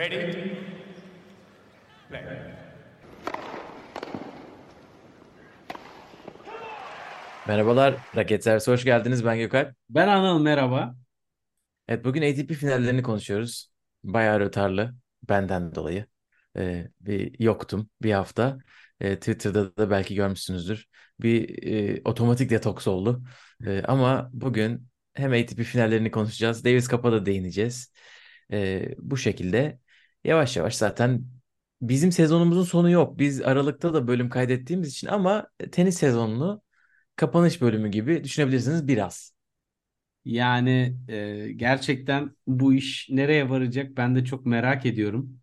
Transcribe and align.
Ready? 0.00 0.32
Play. 2.08 2.22
Merhabalar 7.48 7.94
Raket 8.16 8.44
Servisi 8.44 8.70
hoş 8.70 8.84
geldiniz. 8.84 9.24
Ben 9.24 9.38
Gökalp. 9.38 9.74
Ben 9.90 10.08
Anıl 10.08 10.42
merhaba. 10.42 10.94
Evet 11.88 12.04
bugün 12.04 12.22
ATP 12.22 12.52
finallerini 12.52 13.02
konuşuyoruz. 13.02 13.70
Bayağı 14.04 14.40
rötarlı 14.40 14.94
benden 15.28 15.74
dolayı. 15.74 16.06
Ee, 16.56 16.88
bir 17.00 17.40
yoktum 17.40 17.90
bir 18.02 18.12
hafta. 18.12 18.58
Ee, 19.00 19.16
Twitter'da 19.16 19.76
da 19.76 19.90
belki 19.90 20.14
görmüşsünüzdür. 20.14 20.86
Bir 21.20 21.62
e, 21.72 22.00
otomatik 22.04 22.50
detoks 22.50 22.86
oldu. 22.88 23.22
Ee, 23.66 23.82
ama 23.88 24.30
bugün 24.32 24.88
hem 25.14 25.32
ATP 25.32 25.62
finallerini 25.62 26.10
konuşacağız. 26.10 26.64
Davis 26.64 26.88
Cup'a 26.88 27.12
da 27.12 27.26
değineceğiz. 27.26 27.92
Ee, 28.52 28.94
bu 28.98 29.16
şekilde 29.16 29.79
yavaş 30.24 30.56
yavaş 30.56 30.76
zaten 30.76 31.24
bizim 31.82 32.12
sezonumuzun 32.12 32.64
sonu 32.64 32.90
yok. 32.90 33.18
Biz 33.18 33.42
Aralık'ta 33.42 33.94
da 33.94 34.06
bölüm 34.08 34.28
kaydettiğimiz 34.30 34.88
için 34.92 35.06
ama 35.08 35.48
tenis 35.72 35.98
sezonunu 35.98 36.62
kapanış 37.16 37.60
bölümü 37.60 37.88
gibi 37.90 38.24
düşünebilirsiniz 38.24 38.88
biraz. 38.88 39.34
Yani 40.24 40.96
e, 41.08 41.52
gerçekten 41.56 42.36
bu 42.46 42.74
iş 42.74 43.08
nereye 43.10 43.50
varacak 43.50 43.96
ben 43.96 44.16
de 44.16 44.24
çok 44.24 44.46
merak 44.46 44.86
ediyorum. 44.86 45.40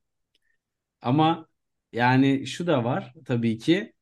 Ama 1.02 1.48
yani 1.94 2.48
şu 2.48 2.68
da 2.68 2.84
var 2.84 3.14
tabii 3.26 3.58
ki 3.58 3.94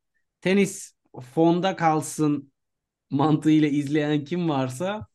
tenis 0.41 0.95
fonda 1.33 1.75
kalsın 1.75 2.51
mantığıyla 3.11 3.69
izleyen 3.69 4.25
kim 4.25 4.49
varsa 4.49 5.07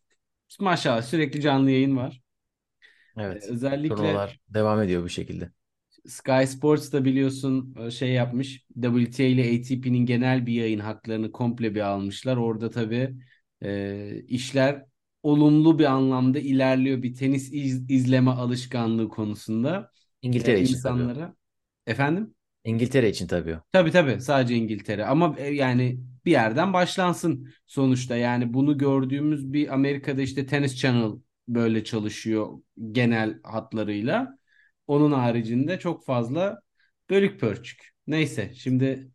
maşallah 0.60 1.02
sürekli 1.02 1.40
canlı 1.42 1.70
yayın 1.70 1.96
var. 1.96 2.22
Evet. 3.18 3.52
özellikle 3.52 3.86
Turnuvalar 3.88 4.40
devam 4.48 4.82
ediyor 4.82 5.02
bu 5.02 5.08
şekilde. 5.08 5.52
Sky 6.08 6.46
Sports 6.46 6.92
da 6.92 7.04
biliyorsun 7.04 7.74
e, 7.86 7.90
şey 7.90 8.12
yapmış. 8.12 8.66
WTA 8.82 9.22
ile 9.22 9.42
ATP'nin 9.60 10.06
genel 10.06 10.46
bir 10.46 10.52
yayın 10.52 10.78
haklarını 10.78 11.32
komple 11.32 11.74
bir 11.74 11.80
almışlar. 11.80 12.36
Orada 12.36 12.70
tabii 12.70 13.16
e, 13.62 14.22
işler 14.28 14.86
olumlu 15.22 15.78
bir 15.78 15.84
anlamda 15.84 16.38
ilerliyor 16.38 17.02
bir 17.02 17.14
tenis 17.14 17.52
iz- 17.52 17.90
izleme 17.90 18.30
alışkanlığı 18.30 19.08
konusunda 19.08 19.90
e, 20.40 20.48
İngiltere 20.48 20.60
için 20.60 20.80
tabii 20.80 21.02
o. 21.02 21.10
insanlara. 21.10 21.34
Efendim? 21.86 22.34
İngiltere 22.64 23.08
için 23.08 23.26
tabii 23.26 23.56
o. 23.56 23.60
Tabii 23.72 23.90
tabii 23.90 24.20
sadece 24.20 24.54
İngiltere 24.56 25.04
ama 25.06 25.34
e, 25.38 25.54
yani 25.54 26.00
bir 26.24 26.30
yerden 26.30 26.72
başlansın 26.72 27.48
sonuçta 27.66 28.16
yani 28.16 28.54
bunu 28.54 28.78
gördüğümüz 28.78 29.52
bir 29.52 29.74
Amerika'da 29.74 30.22
işte 30.22 30.46
Tennis 30.46 30.76
Channel 30.76 31.12
böyle 31.48 31.84
çalışıyor 31.84 32.58
genel 32.92 33.40
hatlarıyla. 33.42 34.38
Onun 34.90 35.12
haricinde 35.12 35.78
çok 35.78 36.04
fazla 36.06 36.60
bölük 37.10 37.40
pörçük. 37.40 37.90
Neyse 38.06 38.52
şimdi 38.54 39.10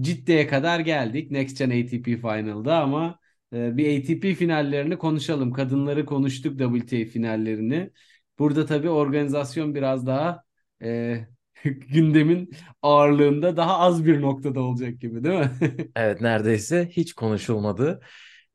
Ciddiye 0.00 0.46
kadar 0.46 0.80
geldik 0.80 1.30
Next 1.30 1.58
Gen 1.58 1.70
ATP 1.70 2.04
Final'da 2.04 2.78
ama 2.80 3.18
e, 3.52 3.76
bir 3.76 3.98
ATP 4.00 4.34
finallerini 4.34 4.98
konuşalım. 4.98 5.52
Kadınları 5.52 6.06
konuştuk 6.06 6.58
WTA 6.58 7.04
finallerini. 7.10 7.90
Burada 8.38 8.66
tabii 8.66 8.88
organizasyon 8.90 9.74
biraz 9.74 10.06
daha 10.06 10.42
e, 10.82 11.16
gündemin 11.64 12.50
ağırlığında 12.82 13.56
daha 13.56 13.78
az 13.78 14.06
bir 14.06 14.20
noktada 14.22 14.60
olacak 14.60 15.00
gibi 15.00 15.24
değil 15.24 15.38
mi? 15.38 15.50
Evet 15.96 16.20
neredeyse 16.20 16.88
hiç 16.92 17.12
konuşulmadı. 17.12 18.00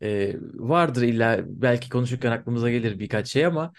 Ee, 0.04 0.36
vardır 0.54 1.02
illa 1.02 1.40
belki 1.48 1.90
konuşurken 1.90 2.32
aklımıza 2.32 2.70
gelir 2.72 3.00
birkaç 3.00 3.28
şey 3.28 3.46
ama 3.46 3.74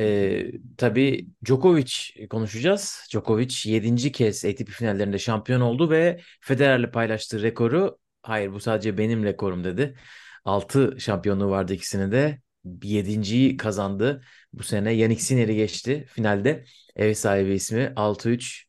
e, 0.00 0.52
tabii 0.78 1.28
Djokovic 1.46 1.92
konuşacağız. 2.30 3.06
Djokovic 3.12 3.54
yedinci 3.64 4.12
kez 4.12 4.44
ATP 4.44 4.68
finallerinde 4.68 5.18
şampiyon 5.18 5.60
oldu 5.60 5.90
ve 5.90 6.20
Federer'le 6.40 6.90
paylaştığı 6.92 7.42
rekoru 7.42 7.98
hayır 8.22 8.52
bu 8.52 8.60
sadece 8.60 8.98
benim 8.98 9.24
rekorum 9.24 9.64
dedi. 9.64 9.96
6 10.44 11.00
şampiyonluğu 11.00 11.50
vardı 11.50 11.74
ikisini 11.74 12.12
de. 12.12 12.40
Yedinciyi 12.82 13.56
kazandı. 13.56 14.24
Bu 14.52 14.62
sene 14.62 14.92
Yannick 14.92 15.22
Sinner'i 15.22 15.56
geçti 15.56 16.06
finalde. 16.08 16.64
Ev 16.96 17.14
sahibi 17.14 17.54
ismi 17.54 17.92
6-3 17.96 18.66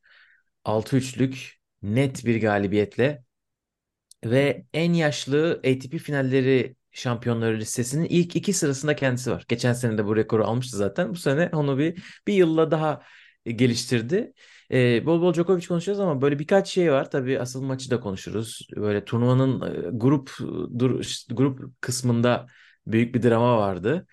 6-3'lük 0.65 1.59
net 1.83 2.25
bir 2.25 2.41
galibiyetle 2.41 3.23
ve 4.25 4.65
en 4.73 4.93
yaşlı 4.93 5.53
ATP 5.53 5.97
finalleri 5.97 6.75
şampiyonları 6.91 7.57
listesinin 7.57 8.05
ilk 8.05 8.35
iki 8.35 8.53
sırasında 8.53 8.95
kendisi 8.95 9.31
var. 9.31 9.45
Geçen 9.47 9.73
sene 9.73 9.97
de 9.97 10.05
bu 10.05 10.15
rekoru 10.15 10.45
almıştı 10.45 10.77
zaten. 10.77 11.09
Bu 11.09 11.15
sene 11.15 11.49
onu 11.53 11.77
bir 11.77 12.03
bir 12.27 12.33
yılla 12.33 12.71
daha 12.71 13.01
geliştirdi. 13.45 14.33
Ee, 14.71 15.05
bol 15.05 15.21
bol 15.21 15.33
Djokovic 15.33 15.67
konuşacağız 15.67 15.99
ama 15.99 16.21
böyle 16.21 16.39
birkaç 16.39 16.67
şey 16.69 16.91
var. 16.91 17.11
Tabii 17.11 17.39
asıl 17.39 17.61
maçı 17.63 17.91
da 17.91 17.99
konuşuruz. 17.99 18.67
Böyle 18.75 19.05
turnuvanın 19.05 19.61
e, 19.85 19.89
grup 19.97 20.31
dur, 20.79 21.05
grup 21.29 21.81
kısmında 21.81 22.47
büyük 22.87 23.15
bir 23.15 23.23
drama 23.23 23.57
vardı. 23.57 24.07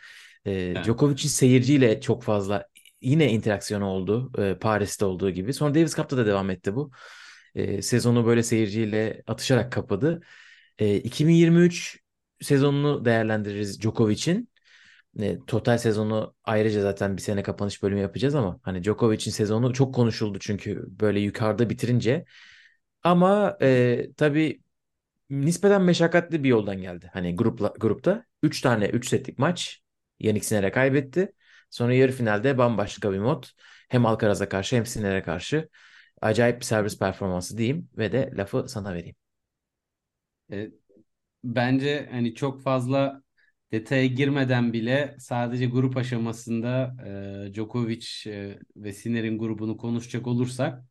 Ee, 0.45 0.53
Evet. 0.53 0.85
Djokovic'in 0.85 1.29
seyirciyle 1.29 2.01
çok 2.01 2.23
fazla 2.23 2.67
yine 3.03 3.33
interaksiyon 3.33 3.81
oldu. 3.83 4.33
e, 4.39 4.55
Paris'te 4.59 5.05
olduğu 5.05 5.31
gibi. 5.31 5.53
Sonra 5.55 5.75
Davis 5.75 5.97
Cup'ta 5.97 6.17
da 6.17 6.27
devam 6.27 6.51
etti 6.51 6.75
bu. 6.75 6.91
E, 7.55 7.83
sezonu 7.83 8.27
böyle 8.27 8.43
seyirciyle 8.43 9.23
atışarak 9.27 9.73
kapadı. 9.73 10.21
E, 10.79 10.97
2023 10.97 12.01
sezonunu 12.41 13.05
değerlendiririz 13.05 13.81
Djokovic'in. 13.81 14.49
E, 15.21 15.39
total 15.47 15.79
sezonu 15.79 16.35
ayrıca 16.45 16.83
zaten 16.83 17.17
bir 17.17 17.23
sene 17.23 17.43
kapanış 17.43 17.83
bölümü 17.83 18.01
yapacağız 18.01 18.35
ama 18.35 18.61
hani 18.63 18.85
Djokovic'in 18.85 19.31
sezonu 19.33 19.73
çok 19.73 19.95
konuşuldu 19.95 20.39
çünkü 20.41 20.85
böyle 21.01 21.21
yukarıda 21.21 21.71
bitirince. 21.71 22.25
Ama 23.05 23.59
e, 23.63 24.09
tabii 24.17 24.63
nispeten 25.31 25.83
meşakkatli 25.83 26.45
bir 26.45 26.49
yoldan 26.49 26.83
geldi. 26.83 27.11
Hani 27.13 27.37
grupla, 27.37 27.75
grupta 27.81 28.25
3 28.43 28.61
tane 28.61 28.87
3 28.89 29.09
setlik 29.09 29.39
maç 29.39 29.83
Yannick 30.21 30.47
Sinner'e 30.47 30.71
kaybetti. 30.73 31.33
Sonra 31.71 31.95
yarı 31.95 32.13
finalde 32.13 32.59
bambaşka 32.59 33.13
bir 33.13 33.19
mod. 33.19 33.45
Hem 33.89 34.07
Alcaraz'a 34.07 34.49
karşı 34.49 34.77
hem 34.77 34.87
Sinner'e 34.87 35.23
karşı. 35.23 35.69
Acayip 36.21 36.61
bir 36.61 36.65
servis 36.65 36.99
performansı 36.99 37.59
diyeyim 37.59 37.89
ve 37.99 38.13
de 38.13 38.31
lafı 38.37 38.69
sana 38.69 38.95
vereyim. 38.95 39.17
E, 40.51 40.71
bence 41.45 42.09
hani 42.11 42.35
çok 42.35 42.63
fazla 42.63 43.23
detaya 43.73 44.07
girmeden 44.07 44.73
bile 44.73 45.17
sadece 45.19 45.67
grup 45.67 45.97
aşamasında 45.97 46.97
e, 47.49 47.55
Djokovic 47.55 48.07
e, 48.27 48.59
ve 48.77 48.93
Sinner'in 48.93 49.39
grubunu 49.39 49.77
konuşacak 49.77 50.27
olursak 50.27 50.85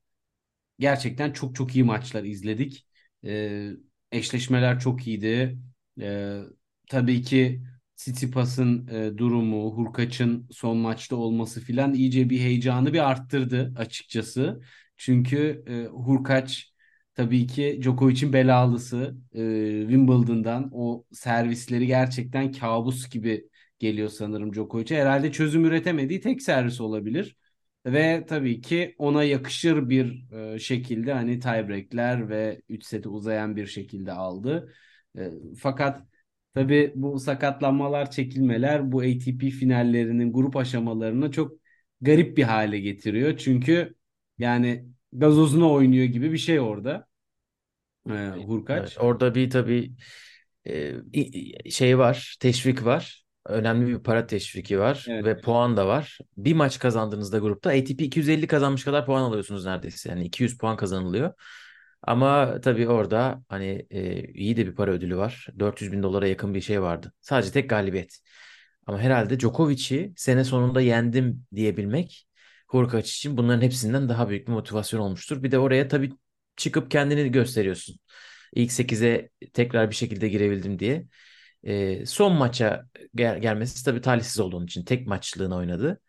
gerçekten 0.79 1.31
çok 1.33 1.55
çok 1.55 1.75
iyi 1.75 1.83
maçlar 1.83 2.23
izledik. 2.23 2.87
Ee, 3.25 3.71
eşleşmeler 4.11 4.79
çok 4.79 5.07
iyiydi. 5.07 5.57
Ee, 6.01 6.41
tabii 6.89 7.21
ki 7.21 7.61
Tsitsipas'ın 7.95 8.87
e, 8.87 9.17
durumu, 9.17 9.71
Hurkaç'ın 9.77 10.47
son 10.51 10.77
maçta 10.77 11.15
olması 11.15 11.61
filan 11.61 11.93
iyice 11.93 12.29
bir 12.29 12.39
heyecanı 12.39 12.93
bir 12.93 13.09
arttırdı 13.09 13.73
açıkçası. 13.77 14.61
Çünkü 14.97 15.63
e, 15.67 15.85
Hurkaç 15.87 16.73
tabii 17.17 17.47
ki 17.47 17.79
Djokovic'in 17.81 18.33
belalısı. 18.33 19.17
E, 19.33 19.39
Wimbledon'dan 19.81 20.69
o 20.73 21.05
servisleri 21.11 21.87
gerçekten 21.87 22.51
kabus 22.51 23.09
gibi 23.09 23.49
geliyor 23.79 24.09
sanırım 24.09 24.53
Djokovic'e. 24.53 25.01
Herhalde 25.01 25.31
çözüm 25.31 25.65
üretemediği 25.65 26.21
tek 26.21 26.41
servis 26.41 26.81
olabilir. 26.81 27.37
Ve 27.85 28.25
tabii 28.29 28.61
ki 28.61 28.95
ona 28.97 29.23
yakışır 29.23 29.89
bir 29.89 30.31
e, 30.55 30.59
şekilde 30.59 31.13
hani 31.13 31.39
tiebreak'ler 31.39 32.29
ve 32.29 32.61
3 32.69 32.85
seti 32.85 33.09
uzayan 33.09 33.55
bir 33.55 33.65
şekilde 33.67 34.11
aldı. 34.11 34.73
E, 35.17 35.31
fakat 35.59 36.03
tabii 36.55 36.93
bu 36.95 37.19
sakatlanmalar, 37.19 38.11
çekilmeler 38.11 38.91
bu 38.91 38.99
ATP 39.01 39.49
finallerinin 39.49 40.33
grup 40.33 40.55
aşamalarını 40.55 41.31
çok 41.31 41.51
garip 42.01 42.37
bir 42.37 42.43
hale 42.43 42.79
getiriyor. 42.79 43.37
Çünkü 43.37 43.95
yani 44.37 44.85
gazozuna 45.13 45.71
oynuyor 45.71 46.05
gibi 46.05 46.31
bir 46.31 46.37
şey 46.37 46.59
orada 46.59 47.06
e, 48.09 48.29
Evet, 48.73 48.97
Hurkaç. 48.97 48.97
orada 48.99 49.35
bir 49.35 49.49
tabii 49.49 49.93
e, 50.67 51.69
şey 51.71 51.97
var, 51.99 52.37
teşvik 52.39 52.85
var. 52.85 53.23
Önemli 53.45 53.87
bir 53.87 54.03
para 54.03 54.27
teşviki 54.27 54.79
var 54.79 55.05
Evet. 55.09 55.25
ve 55.25 55.41
puan 55.41 55.77
da 55.77 55.87
var. 55.87 56.17
Bir 56.37 56.53
maç 56.53 56.79
kazandığınızda 56.79 57.37
grupta 57.39 57.69
ATP 57.69 58.01
250 58.05 58.47
kazanmış 58.47 58.83
kadar 58.83 59.05
puan 59.05 59.21
alıyorsunuz 59.21 59.65
neredeyse. 59.65 60.09
Yani 60.09 60.25
200 60.25 60.57
puan 60.57 60.77
kazanılıyor. 60.77 61.33
Ama 62.01 62.61
tabii 62.61 62.87
orada 62.89 63.43
hani 63.49 63.85
e, 63.89 64.23
iyi 64.33 64.57
de 64.57 64.65
bir 64.67 64.75
para 64.75 64.91
ödülü 64.91 65.17
var. 65.17 65.47
400 65.59 65.91
bin 65.91 66.03
dolara 66.03 66.27
yakın 66.27 66.53
bir 66.53 66.61
şey 66.61 66.81
vardı. 66.81 67.13
Sadece 67.21 67.51
tek 67.51 67.69
galibiyet. 67.69 68.19
Ama 68.87 68.99
herhalde 68.99 69.39
Djokovic'i 69.39 70.13
sene 70.17 70.43
sonunda 70.43 70.81
yendim 70.81 71.45
diyebilmek 71.55 72.27
Hurkacz 72.67 73.09
için 73.09 73.37
bunların 73.37 73.61
hepsinden 73.61 74.09
daha 74.09 74.29
büyük 74.29 74.47
bir 74.47 74.53
motivasyon 74.53 74.99
olmuştur. 75.01 75.43
Bir 75.43 75.51
de 75.51 75.59
oraya 75.59 75.87
tabii 75.87 76.13
çıkıp 76.57 76.91
kendini 76.91 77.31
gösteriyorsun. 77.31 77.99
İlk 78.55 78.71
8'e 78.71 79.29
tekrar 79.53 79.89
bir 79.89 79.95
şekilde 79.95 80.27
girebildim 80.29 80.79
diye. 80.79 81.07
Ee, 81.63 82.05
son 82.05 82.33
maça 82.33 82.85
gel- 83.15 83.39
gelmesi 83.41 83.85
tabii 83.85 84.01
talihsiz 84.01 84.39
olduğu 84.39 84.63
için 84.65 84.85
tek 84.85 85.07
maçlığına 85.07 85.55
oynadı. 85.57 86.01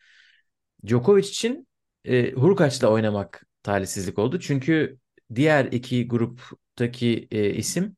Djokovic 0.86 1.28
için 1.28 1.68
e, 2.04 2.32
Hurkaç'la 2.32 2.88
oynamak 2.88 3.46
talihsizlik 3.62 4.18
oldu. 4.18 4.40
Çünkü 4.40 4.98
diğer 5.34 5.64
iki 5.64 6.08
gruptaki 6.08 7.28
e, 7.30 7.50
isim 7.50 7.96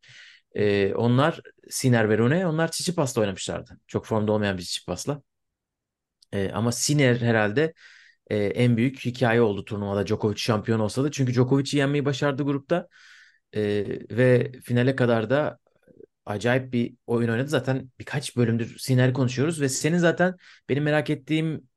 e, 0.55 0.95
onlar 0.95 1.41
Sinner 1.71 2.09
ve 2.11 2.19
Rune 2.19 2.47
onlar 2.47 2.73
Tsitsipas'la 2.73 3.21
oynamışlardı. 3.21 3.81
Çok 3.87 4.07
formda 4.07 4.33
olmayan 4.33 4.59
bir 4.59 4.63
Tsitsipas'la. 4.63 5.23
E, 6.33 6.51
ama 6.55 6.73
Sinner 6.73 7.17
herhalde 7.17 7.75
e, 8.31 8.37
en 8.39 8.77
büyük 8.77 9.01
hikaye 9.07 9.41
oldu 9.43 9.65
turnuvada 9.65 10.07
Djokovic 10.07 10.37
şampiyon 10.39 10.81
olsa 10.81 11.05
da. 11.05 11.11
Çünkü 11.11 11.33
Djokovic'i 11.35 11.77
yenmeyi 11.79 12.05
başardı 12.05 12.43
grupta. 12.43 12.89
E, 13.57 13.61
ve 14.17 14.53
finale 14.65 14.97
kadar 14.97 15.31
da 15.31 15.59
acayip 16.27 16.73
bir 16.73 16.95
oyun 17.07 17.29
oynadı. 17.31 17.49
Zaten 17.49 17.91
birkaç 18.01 18.37
bölümdür 18.37 18.79
Sinner 18.79 19.13
konuşuyoruz 19.15 19.61
ve 19.61 19.69
senin 19.69 19.99
zaten 19.99 20.35
benim 20.69 20.85
merak 20.85 21.11
ettiğim 21.11 21.69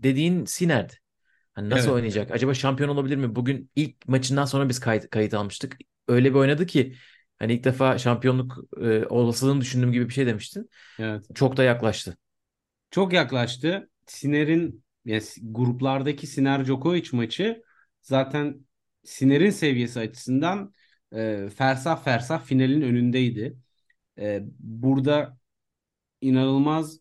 dediğin 0.00 0.44
Sinner'di. 0.44 0.92
Hani 1.52 1.70
nasıl 1.70 1.90
Evet. 1.90 1.96
oynayacak? 1.96 2.30
Acaba 2.30 2.54
şampiyon 2.54 2.90
olabilir 2.90 3.16
mi? 3.16 3.34
Bugün 3.36 3.70
ilk 3.76 4.08
maçından 4.08 4.44
sonra 4.44 4.68
biz 4.68 4.80
kayıt, 4.80 5.10
kayıt 5.10 5.34
almıştık. 5.34 5.76
Öyle 6.08 6.30
bir 6.30 6.34
oynadı 6.34 6.66
ki 6.66 6.96
hani 7.38 7.52
ilk 7.54 7.64
defa 7.64 7.98
şampiyonluk 7.98 8.58
e, 8.82 9.06
olasılığını 9.06 9.60
düşündüğüm 9.60 9.92
gibi 9.92 10.08
bir 10.08 10.14
şey 10.14 10.26
demiştin. 10.26 10.70
Evet. 10.98 11.30
Çok 11.34 11.56
da 11.56 11.62
yaklaştı. 11.64 12.16
Çok 12.90 13.12
yaklaştı. 13.12 13.90
Siner'in 14.06 14.81
yani 15.04 15.22
gruplardaki 15.42 16.26
Siner 16.26 16.64
Djokovic 16.64 17.08
maçı 17.12 17.62
zaten 18.02 18.66
Siner'in 19.04 19.50
seviyesi 19.50 20.00
açısından 20.00 20.72
e, 21.14 21.48
fersah 21.56 22.04
fersah 22.04 22.44
finalin 22.44 22.82
önündeydi. 22.82 23.58
E, 24.18 24.42
burada 24.58 25.38
inanılmaz 26.20 27.00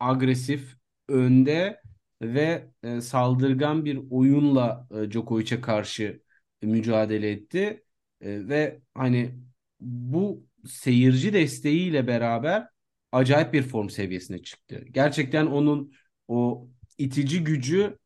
agresif, 0.00 0.76
önde 1.08 1.82
ve 2.22 2.68
e, 2.82 3.00
saldırgan 3.00 3.84
bir 3.84 4.00
oyunla 4.10 4.88
e, 4.90 5.10
Djokovic'e 5.10 5.60
karşı 5.60 6.22
mücadele 6.62 7.30
etti. 7.30 7.84
E, 8.20 8.48
ve 8.48 8.80
hani 8.94 9.34
bu 9.80 10.46
seyirci 10.66 11.32
desteğiyle 11.32 12.06
beraber 12.06 12.68
acayip 13.12 13.52
bir 13.52 13.62
form 13.62 13.90
seviyesine 13.90 14.42
çıktı. 14.42 14.84
Gerçekten 14.90 15.46
onun 15.46 15.92
o 16.28 16.68
itici 16.98 17.44
gücü 17.44 17.98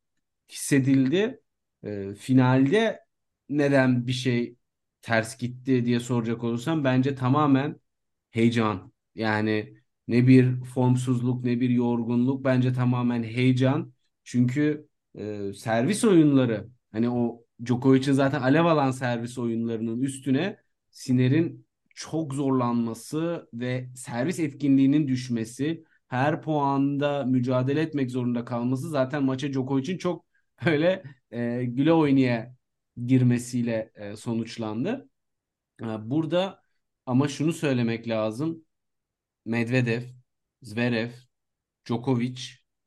hissedildi. 0.49 1.41
E, 1.85 2.15
finalde 2.15 3.01
neden 3.49 4.07
bir 4.07 4.13
şey 4.13 4.57
ters 5.03 5.39
gitti 5.39 5.85
diye 5.85 6.01
soracak 6.01 6.45
olursam 6.45 6.85
bence 6.85 7.15
tamamen 7.15 7.81
heyecan. 8.31 8.93
Yani 9.15 9.77
ne 10.09 10.27
bir 10.29 10.65
formsuzluk 10.65 11.45
ne 11.45 11.61
bir 11.61 11.71
yorgunluk 11.71 12.45
bence 12.45 12.73
tamamen 12.73 13.23
heyecan. 13.23 13.93
Çünkü 14.25 14.89
e, 15.19 15.53
servis 15.53 16.05
oyunları 16.05 16.69
hani 16.93 17.11
o 17.11 17.45
Djokovic'in 17.65 18.13
zaten 18.13 18.41
alev 18.43 18.65
alan 18.65 18.91
servis 18.91 19.39
oyunlarının 19.39 20.03
üstüne 20.03 20.57
Sinner'in 20.91 21.67
çok 21.95 22.35
zorlanması 22.35 23.49
ve 23.55 23.89
servis 23.97 24.41
etkinliğinin 24.41 25.09
düşmesi, 25.09 25.85
her 26.09 26.43
puanda 26.43 27.25
mücadele 27.25 27.81
etmek 27.81 28.11
zorunda 28.11 28.45
kalması 28.45 28.91
zaten 28.91 29.23
maça 29.25 29.53
Djokovic'in 29.53 29.99
çok 29.99 30.27
öyle 30.67 31.03
e, 31.31 31.65
güle 31.65 31.93
oynaya 31.93 32.55
girmesiyle 33.07 33.93
e, 33.95 34.17
sonuçlandı. 34.17 35.09
E, 35.83 35.85
burada 36.11 36.63
ama 37.07 37.29
şunu 37.29 37.53
söylemek 37.53 38.09
lazım. 38.09 38.65
Medvedev, 39.45 40.03
Zverev, 40.63 41.11
Djokovic, 41.87 42.41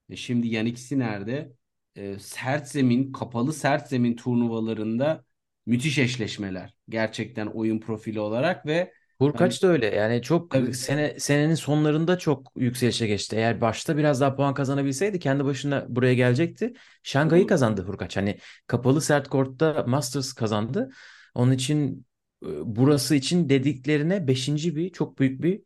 e, 0.10 0.16
şimdi 0.16 0.48
Yannick 0.48 0.80
Sinner'de 0.82 1.54
e, 1.96 2.20
sert 2.20 2.68
zemin, 2.68 3.12
kapalı 3.12 3.54
sert 3.54 3.90
zemin 3.90 4.16
turnuvalarında 4.16 5.26
müthiş 5.66 5.98
eşleşmeler. 5.98 6.74
Gerçekten 6.90 7.48
oyun 7.48 7.80
profili 7.80 8.20
olarak 8.20 8.66
ve 8.66 8.94
Hurkaç 9.20 9.64
da 9.64 9.68
öyle. 9.68 9.86
Yani 9.96 10.22
çok 10.22 10.52
tabii, 10.52 10.74
sene 10.74 11.20
senenin 11.20 11.56
sonlarında 11.56 12.18
çok 12.18 12.52
yükselişe 12.56 13.08
geçti. 13.08 13.36
Eğer 13.36 13.62
başta 13.62 13.98
biraz 13.98 14.22
daha 14.22 14.36
puan 14.36 14.54
kazanabilseydi 14.54 15.20
kendi 15.20 15.46
başına 15.46 15.86
buraya 15.90 16.14
gelecekti. 16.14 16.74
Şangay'ı 17.04 17.48
kazandı 17.48 17.84
Hurkaç. 17.84 18.18
Hani 18.18 18.38
kapalı 18.68 19.02
sert 19.02 19.28
kortta 19.28 19.84
Masters 19.88 20.34
kazandı. 20.34 20.90
Onun 21.36 21.52
için 21.52 22.06
burası 22.42 23.16
için 23.16 23.50
dediklerine 23.50 24.28
beşinci 24.28 24.76
bir 24.76 24.90
çok 24.92 25.20
büyük 25.20 25.42
bir 25.42 25.62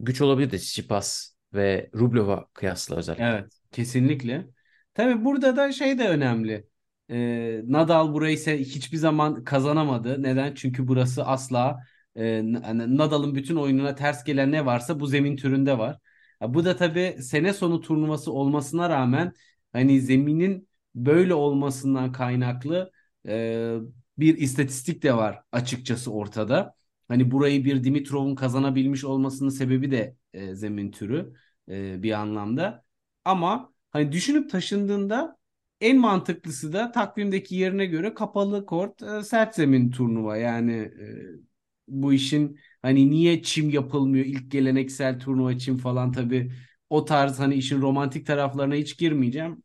güç 0.00 0.20
olabilirdi 0.20 0.56
Tsitsipas 0.58 1.34
ve 1.54 1.90
Rublev'a 1.94 2.46
kıyasla 2.54 2.96
özellikle. 2.96 3.24
Evet, 3.24 3.52
kesinlikle. 3.72 4.46
Tabii 4.94 5.24
burada 5.24 5.56
da 5.56 5.72
şey 5.72 5.98
de 5.98 6.08
önemli. 6.08 6.66
Ee, 7.10 7.60
Nadal 7.64 8.12
burayı 8.12 8.34
ise 8.34 8.58
hiçbir 8.58 8.96
zaman 8.96 9.44
kazanamadı. 9.44 10.22
Neden? 10.22 10.54
Çünkü 10.54 10.88
burası 10.88 11.24
asla 11.24 11.80
e, 12.16 12.42
N- 12.52 12.96
Nadal'ın 12.96 13.34
bütün 13.34 13.56
oyununa 13.56 13.94
ters 13.94 14.24
gelen 14.24 14.52
ne 14.52 14.66
varsa 14.66 15.00
bu 15.00 15.06
zemin 15.06 15.36
türünde 15.36 15.78
var. 15.78 15.98
Ya 16.42 16.54
bu 16.54 16.64
da 16.64 16.76
tabii 16.76 17.16
sene 17.22 17.52
sonu 17.52 17.80
turnuvası 17.80 18.32
olmasına 18.32 18.90
rağmen 18.90 19.32
hani 19.72 20.00
zeminin 20.00 20.68
böyle 20.94 21.34
olmasından 21.34 22.12
kaynaklı 22.12 22.92
e, 23.28 23.76
bir 24.18 24.38
istatistik 24.38 25.02
de 25.02 25.14
var 25.16 25.42
açıkçası 25.52 26.12
ortada. 26.12 26.74
Hani 27.08 27.30
burayı 27.30 27.64
bir 27.64 27.84
Dimitrov'un 27.84 28.34
kazanabilmiş 28.34 29.04
olmasının 29.04 29.48
sebebi 29.50 29.90
de 29.90 30.16
e, 30.32 30.54
zemin 30.54 30.90
türü 30.90 31.34
e, 31.68 32.02
bir 32.02 32.12
anlamda. 32.12 32.84
Ama 33.24 33.72
hani 33.90 34.12
düşünüp 34.12 34.50
taşındığında 34.50 35.36
en 35.80 35.98
mantıklısı 35.98 36.72
da 36.72 36.92
takvimdeki 36.92 37.54
yerine 37.56 37.86
göre 37.86 38.14
kapalı 38.14 38.66
kort 38.66 39.02
e, 39.02 39.22
sert 39.22 39.54
zemin 39.54 39.90
turnuva. 39.90 40.36
Yani 40.36 40.72
e, 40.72 41.55
bu 41.88 42.12
işin 42.12 42.58
hani 42.82 43.10
niye 43.10 43.42
çim 43.42 43.70
yapılmıyor 43.70 44.24
ilk 44.26 44.50
geleneksel 44.50 45.18
turnuva 45.20 45.58
çim 45.58 45.78
falan 45.78 46.12
tabii 46.12 46.52
o 46.90 47.04
tarz 47.04 47.38
hani 47.38 47.54
işin 47.54 47.80
romantik 47.82 48.26
taraflarına 48.26 48.74
hiç 48.74 48.98
girmeyeceğim. 48.98 49.62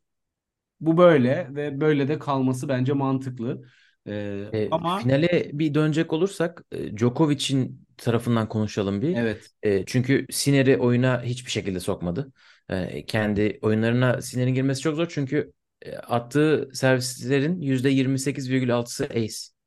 Bu 0.81 0.97
böyle 0.97 1.49
ve 1.55 1.81
böyle 1.81 2.07
de 2.07 2.19
kalması 2.19 2.69
bence 2.69 2.93
mantıklı. 2.93 3.65
E, 4.07 4.45
E, 4.53 4.71
ama 4.71 4.91
finale 4.93 5.49
bir 5.53 5.73
dönecek 5.73 6.13
olursak 6.13 6.63
e, 6.71 6.97
Djokovic'in 6.97 7.87
tarafından 7.97 8.49
konuşalım 8.49 9.01
bir. 9.01 9.19
evet 9.19 9.51
E, 9.63 9.85
çünkü 9.85 10.25
Sinner'i 10.31 10.77
oyuna 10.77 11.21
hiçbir 11.23 11.51
şekilde 11.51 11.79
sokmadı. 11.79 12.31
E, 12.69 13.05
kendi 13.05 13.59
oyunlarına 13.61 14.21
Sinner'in 14.21 14.53
girmesi 14.53 14.81
çok 14.81 14.95
zor 14.95 15.07
çünkü 15.09 15.53
e, 15.81 15.95
attığı 15.97 16.69
servislerin 16.73 17.61
%28,6'sı 17.61 19.05
ace. 19.05 19.60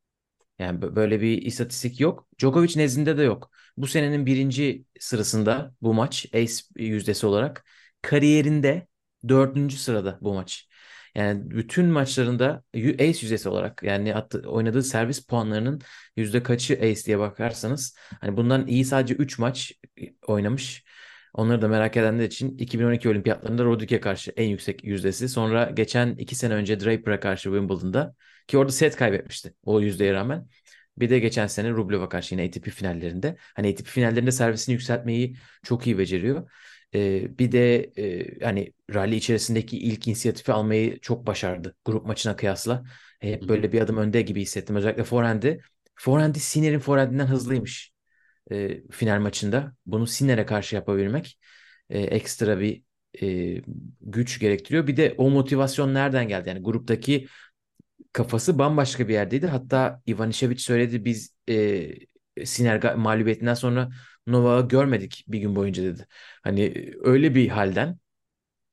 Yani 0.59 0.81
bö- 0.81 0.97
böyle 0.97 1.21
bir 1.21 1.43
istatistik 1.43 2.01
yok. 2.01 2.29
Djokovic 2.41 2.73
nezdinde 2.77 3.19
de 3.19 3.23
yok. 3.23 3.51
Bu 3.77 3.87
senenin 3.87 4.27
birinci 4.27 4.85
sırasında 5.01 5.75
bu 5.83 5.95
maç 5.95 6.27
ace 6.35 6.55
yüzdesi 6.77 7.27
olarak 7.27 7.65
kariyerinde 8.03 8.87
dördüncü 9.29 9.77
sırada 9.77 10.19
bu 10.21 10.35
maç. 10.35 10.69
Yani 11.15 11.51
bütün 11.51 11.87
maçlarında 11.87 12.63
ace 12.75 13.05
yüzdesi 13.23 13.49
olarak 13.49 13.83
yani 13.83 14.15
attı, 14.15 14.43
oynadığı 14.47 14.83
servis 14.83 15.27
puanlarının 15.27 15.81
yüzde 16.17 16.43
kaçı 16.43 16.75
ace 16.75 17.05
diye 17.05 17.19
bakarsanız 17.19 17.97
hani 18.21 18.37
bundan 18.37 18.67
iyi 18.67 18.85
sadece 18.85 19.15
3 19.15 19.39
maç 19.39 19.73
oynamış. 20.27 20.85
Onları 21.35 21.63
da 21.63 21.69
merak 21.69 21.97
edenler 21.97 22.25
için 22.25 22.59
2012 22.59 23.09
olimpiyatlarında 23.09 23.65
Rodriguez'e 23.65 24.01
karşı 24.01 24.31
en 24.37 24.49
yüksek 24.49 24.85
yüzdesi. 24.85 25.29
Sonra 25.29 25.71
geçen 25.71 26.15
2 26.17 26.35
sene 26.35 26.55
önce 26.55 26.81
Draper'a 26.81 27.21
karşı 27.21 27.43
Wimbledon'da 27.51 28.15
ki 28.47 28.59
orada 28.59 28.73
set 28.73 28.97
kaybetmişti 28.97 29.55
o 29.65 29.81
yüzdeye 29.81 30.13
rağmen. 30.13 30.49
Bir 30.97 31.11
de 31.11 31.19
geçen 31.19 31.47
sene 31.47 31.71
Rublev'a 31.71 32.09
karşı 32.09 32.35
yine 32.35 32.47
ATP 32.47 32.71
finallerinde. 32.71 33.37
Hani 33.55 33.69
ATP 33.69 33.87
finallerinde 33.87 34.33
servisini 34.33 34.73
yükseltmeyi 34.73 35.37
çok 35.63 35.87
iyi 35.87 35.99
beceriyor. 35.99 36.51
Ee, 36.95 37.39
bir 37.39 37.53
de 37.53 37.83
e, 37.97 38.45
hani 38.45 38.73
rally 38.95 39.17
içerisindeki 39.17 39.79
ilk 39.79 40.09
inisiyatifi 40.09 40.53
almayı 40.53 41.01
çok 41.01 41.27
başardı 41.27 41.77
grup 41.85 42.07
maçına 42.07 42.37
kıyasla. 42.37 42.85
Hep 43.21 43.49
böyle 43.49 43.73
bir 43.73 43.81
adım 43.81 43.97
önde 43.97 44.23
gibi 44.23 44.43
hissettim. 44.43 44.77
Özellikle 44.77 45.05
forehand'i. 45.05 45.61
Forehand'i 45.95 46.41
Sinner'in 46.41 46.79
forehand'inden 46.79 47.27
hızlıymış 47.27 47.94
e, 48.53 48.83
final 48.91 49.21
maçında. 49.21 49.75
Bunu 49.87 50.07
Sinner'e 50.07 50.47
karşı 50.47 50.75
yapabilmek 50.77 51.39
e, 51.91 51.99
ekstra 52.01 52.61
bir 52.61 52.83
e, 53.23 53.63
güç 54.01 54.41
gerektiriyor. 54.41 54.87
Bir 54.87 54.97
de 54.97 55.15
o 55.19 55.31
motivasyon 55.31 55.95
nereden 55.95 56.29
geldi? 56.29 56.49
Yani 56.49 56.63
gruptaki 56.63 57.27
kafası 58.13 58.59
bambaşka 58.59 59.09
bir 59.09 59.13
yerdeydi. 59.15 59.47
Hatta 59.47 60.03
Ivanišević 60.09 60.59
söyledi 60.59 61.05
biz 61.05 61.35
e, 61.51 62.47
Sinner 62.47 62.77
ga- 62.81 62.97
mağlubiyetinden 62.97 63.55
sonra 63.55 63.91
Novak'ı 64.27 64.69
görmedik 64.69 65.25
bir 65.29 65.39
gün 65.39 65.57
boyunca 65.57 65.83
dedi. 65.83 66.07
Hani 66.43 66.93
öyle 67.03 67.35
bir 67.35 67.49
halden 67.49 67.99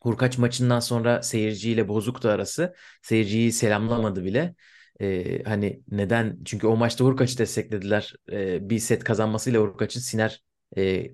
Hurkaç 0.01 0.37
maçından 0.37 0.79
sonra 0.79 1.21
seyirciyle 1.23 1.87
bozuktu 1.87 2.29
arası. 2.29 2.75
Seyirciyi 3.01 3.51
selamlamadı 3.51 4.25
bile. 4.25 4.55
E, 5.01 5.43
hani 5.43 5.83
neden? 5.91 6.39
Çünkü 6.45 6.67
o 6.67 6.75
maçta 6.77 7.05
Hurkaç'ı 7.05 7.37
desteklediler. 7.37 8.15
E, 8.31 8.69
bir 8.69 8.79
set 8.79 9.03
kazanmasıyla 9.03 9.61
Hurkaç'ın 9.61 9.99
Sinner 9.99 10.43
e, 10.77 11.07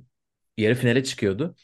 yarı 0.58 0.76
finale 0.76 1.04
çıkıyordu. 1.04 1.56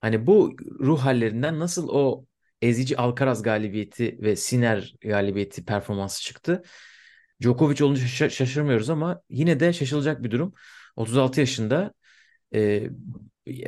Hani 0.00 0.26
bu 0.26 0.56
ruh 0.80 1.00
hallerinden 1.00 1.58
nasıl 1.60 1.88
o 1.88 2.26
ezici 2.62 2.96
Alcaraz 2.98 3.42
galibiyeti 3.42 4.18
ve 4.22 4.36
Sinner 4.36 4.94
galibiyeti 5.02 5.64
performansı 5.64 6.22
çıktı. 6.22 6.62
Djokovic 7.42 7.84
olunca 7.84 8.02
şaş- 8.06 8.30
şaşırmıyoruz 8.34 8.90
ama 8.90 9.22
yine 9.30 9.60
de 9.60 9.72
şaşılacak 9.72 10.22
bir 10.22 10.30
durum. 10.30 10.54
36 10.96 11.40
yaşında. 11.40 11.92
Ee, 12.54 12.90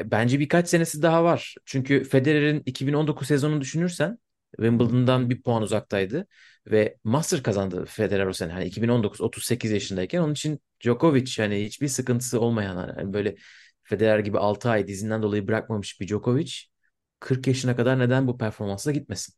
bence 0.05 0.41
birkaç 0.41 0.69
senesi 0.69 1.03
daha 1.03 1.25
var. 1.25 1.55
Çünkü 1.65 2.05
Federer'in 2.05 2.63
2019 2.67 3.29
sezonunu 3.29 3.61
düşünürsen 3.61 4.19
Wimbledon'dan 4.57 5.31
bir 5.31 5.43
puan 5.43 5.63
uzaktaydı 5.63 6.27
ve 6.66 6.97
Master 7.04 7.42
kazandı 7.42 7.85
Federer 7.85 8.26
o 8.26 8.33
sene. 8.33 8.52
Hani 8.52 8.64
2019 8.64 9.21
38 9.21 9.71
yaşındayken 9.73 10.21
onun 10.21 10.33
için 10.33 10.61
Djokovic 10.81 11.33
hani 11.37 11.64
hiçbir 11.64 11.88
sıkıntısı 11.88 12.40
olmayan 12.40 12.76
hani 12.76 13.12
böyle 13.12 13.35
Federer 13.83 14.19
gibi 14.19 14.38
6 14.38 14.71
ay 14.71 14.87
dizinden 14.88 15.23
dolayı 15.23 15.49
bırakmamış 15.49 16.00
bir 16.00 16.09
Djokovic 16.09 16.52
40 17.21 17.47
yaşına 17.47 17.76
kadar 17.76 17.99
neden 17.99 18.26
bu 18.26 18.38
performansla 18.38 18.92
gitmesin? 18.92 19.35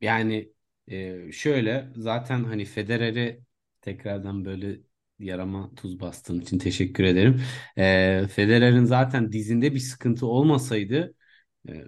Yani 0.00 0.52
e, 0.88 1.32
şöyle 1.32 1.88
zaten 1.96 2.44
hani 2.44 2.64
Federer'i 2.64 3.40
tekrardan 3.80 4.44
böyle 4.44 4.80
yarama 5.18 5.74
tuz 5.74 6.00
bastığın 6.00 6.40
için 6.40 6.58
teşekkür 6.58 7.04
ederim. 7.04 7.42
E, 7.78 8.26
Federer'in 8.32 8.84
zaten 8.84 9.32
dizinde 9.32 9.74
bir 9.74 9.78
sıkıntı 9.78 10.26
olmasaydı 10.26 11.14
e, 11.68 11.84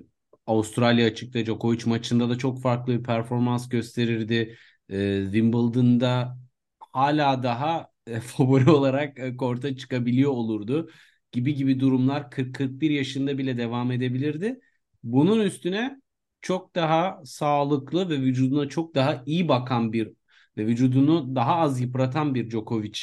Avustralya 0.47 1.07
açıkta 1.07 1.45
Djokovic 1.47 1.83
maçında 1.87 2.29
da 2.29 2.39
çok 2.39 2.63
farklı 2.63 2.99
bir 2.99 3.03
performans 3.03 3.69
gösterirdi. 3.69 4.57
E, 4.89 5.21
Wimbledon'da 5.25 6.39
hala 6.81 7.43
daha 7.43 7.91
e, 8.07 8.21
favori 8.21 8.71
olarak 8.71 9.19
e, 9.19 9.37
korta 9.37 9.77
çıkabiliyor 9.77 10.31
olurdu 10.31 10.91
gibi 11.33 11.55
gibi 11.55 11.81
durumlar 11.81 12.31
40-41 12.31 12.91
yaşında 12.91 13.39
bile 13.39 13.59
devam 13.59 13.93
edebilirdi. 13.93 14.61
Bunun 15.03 15.41
üstüne 15.41 16.01
çok 16.43 16.75
daha 16.75 17.21
sağlıklı 17.25 18.09
ve 18.11 18.21
vücuduna 18.21 18.69
çok 18.69 18.95
daha 18.95 19.23
iyi 19.27 19.49
bakan 19.49 19.93
bir 19.93 20.13
ve 20.57 20.67
vücudunu 20.67 21.35
daha 21.37 21.57
az 21.57 21.81
yıpratan 21.81 22.35
bir 22.35 22.51
Djokovic 22.51 22.99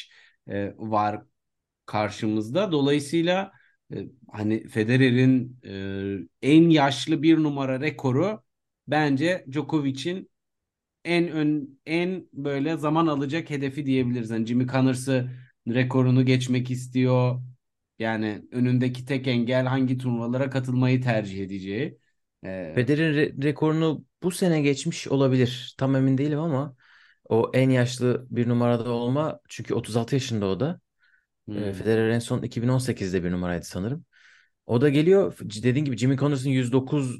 e, 0.47 0.73
var 0.77 1.21
karşımızda. 1.85 2.71
Dolayısıyla 2.71 3.51
hani 4.31 4.67
Federer'in 4.67 5.59
e, 6.41 6.47
en 6.51 6.69
yaşlı 6.69 7.23
bir 7.23 7.37
numara 7.43 7.81
rekoru 7.81 8.43
bence 8.87 9.45
Djokovic'in 9.51 10.29
en 11.05 11.29
ön 11.31 11.79
en 11.85 12.27
böyle 12.33 12.77
zaman 12.77 13.07
alacak 13.07 13.49
hedefi 13.49 13.85
diyebiliriz. 13.85 14.29
Yani 14.29 14.45
Jimmy 14.47 14.67
Connors'ı 14.67 15.29
rekorunu 15.67 16.25
geçmek 16.25 16.71
istiyor. 16.71 17.41
Yani 17.99 18.43
önündeki 18.51 19.05
tek 19.05 19.27
engel 19.27 19.65
hangi 19.65 19.97
turnuvalara 19.97 20.49
katılmayı 20.49 21.01
tercih 21.01 21.43
edeceği. 21.43 21.97
Ee, 22.45 22.71
Federer'in 22.75 23.17
re- 23.17 23.43
rekorunu 23.43 24.05
bu 24.23 24.31
sene 24.31 24.61
geçmiş 24.61 25.07
olabilir. 25.07 25.75
Tam 25.77 25.95
emin 25.95 26.17
değilim 26.17 26.39
ama 26.39 26.75
o 27.29 27.51
en 27.53 27.69
yaşlı 27.69 28.27
bir 28.31 28.49
numarada 28.49 28.91
olma 28.91 29.39
çünkü 29.49 29.73
36 29.73 30.15
yaşında 30.15 30.45
o 30.47 30.59
da. 30.59 30.81
Hmm. 31.47 31.71
Federer 31.73 32.09
en 32.09 32.19
son 32.19 32.41
2018'de 32.41 33.23
bir 33.23 33.31
numaraydı 33.31 33.65
sanırım. 33.65 34.05
O 34.65 34.81
da 34.81 34.89
geliyor. 34.89 35.37
Dediğin 35.41 35.85
gibi 35.85 35.97
Jimmy 35.97 36.17
Connors'ın 36.17 36.49
109 36.49 37.19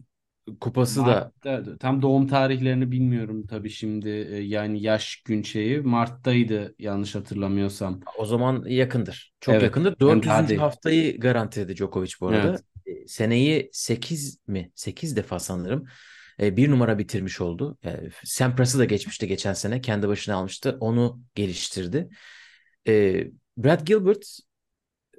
kupası 0.59 1.05
da 1.05 1.31
Mart'ta 1.43 1.77
tam 1.77 2.01
doğum 2.01 2.27
tarihlerini 2.27 2.91
bilmiyorum 2.91 3.47
tabii 3.47 3.69
şimdi 3.69 4.09
yani 4.43 4.81
yaş 4.81 5.21
gün 5.25 5.43
şeyi 5.43 5.81
Mart'taydı 5.81 6.75
yanlış 6.79 7.15
hatırlamıyorsam. 7.15 7.99
o 8.17 8.25
zaman 8.25 8.65
yakındır. 8.67 9.33
Çok 9.39 9.53
Evet. 9.53 9.63
yakındır. 9.63 9.95
Hem 10.07 10.25
daha 10.25 10.37
400. 10.37 10.49
değil. 10.49 10.59
haftayı 10.59 11.19
garantiledi 11.19 11.75
Djokovic 11.75 12.11
bu 12.21 12.27
arada. 12.27 12.61
Evet. 12.87 13.09
Seneyi 13.09 13.69
8 13.73 14.39
mi? 14.47 14.71
8 14.75 15.15
defa 15.15 15.39
sanırım. 15.39 15.87
Bir 16.39 16.71
numara 16.71 16.97
bitirmiş 16.97 17.41
oldu. 17.41 17.77
Yani 17.83 18.09
Sampras'ı 18.23 18.79
da 18.79 18.85
geçmişti 18.85 19.27
geçen 19.27 19.53
sene. 19.53 19.81
Kendi 19.81 20.07
başına 20.07 20.35
almıştı. 20.35 20.77
Onu 20.79 21.21
geliştirdi. 21.35 22.09
Brad 23.63 23.85
Gilbert 23.85 24.39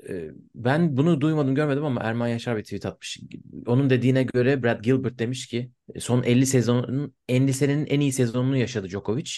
e, 0.09 0.31
ben 0.55 0.97
bunu 0.97 1.21
duymadım 1.21 1.55
görmedim 1.55 1.85
ama 1.85 2.01
Erman 2.01 2.29
Yaşar 2.29 2.57
bir 2.57 2.63
tweet 2.63 2.87
atmış. 2.87 3.21
Onun 3.67 3.91
dediğine 3.91 4.23
göre 4.23 4.63
Brad 4.63 4.83
Gilbert 4.83 5.19
demiş 5.19 5.47
ki 5.47 5.71
son 5.99 6.23
50 6.23 6.47
sezonun 6.47 7.15
50 7.29 7.53
senenin 7.53 7.87
en 7.87 8.01
iyi 8.01 8.13
sezonunu 8.13 8.57
yaşadı 8.57 8.89
Djokovic. 8.89 9.31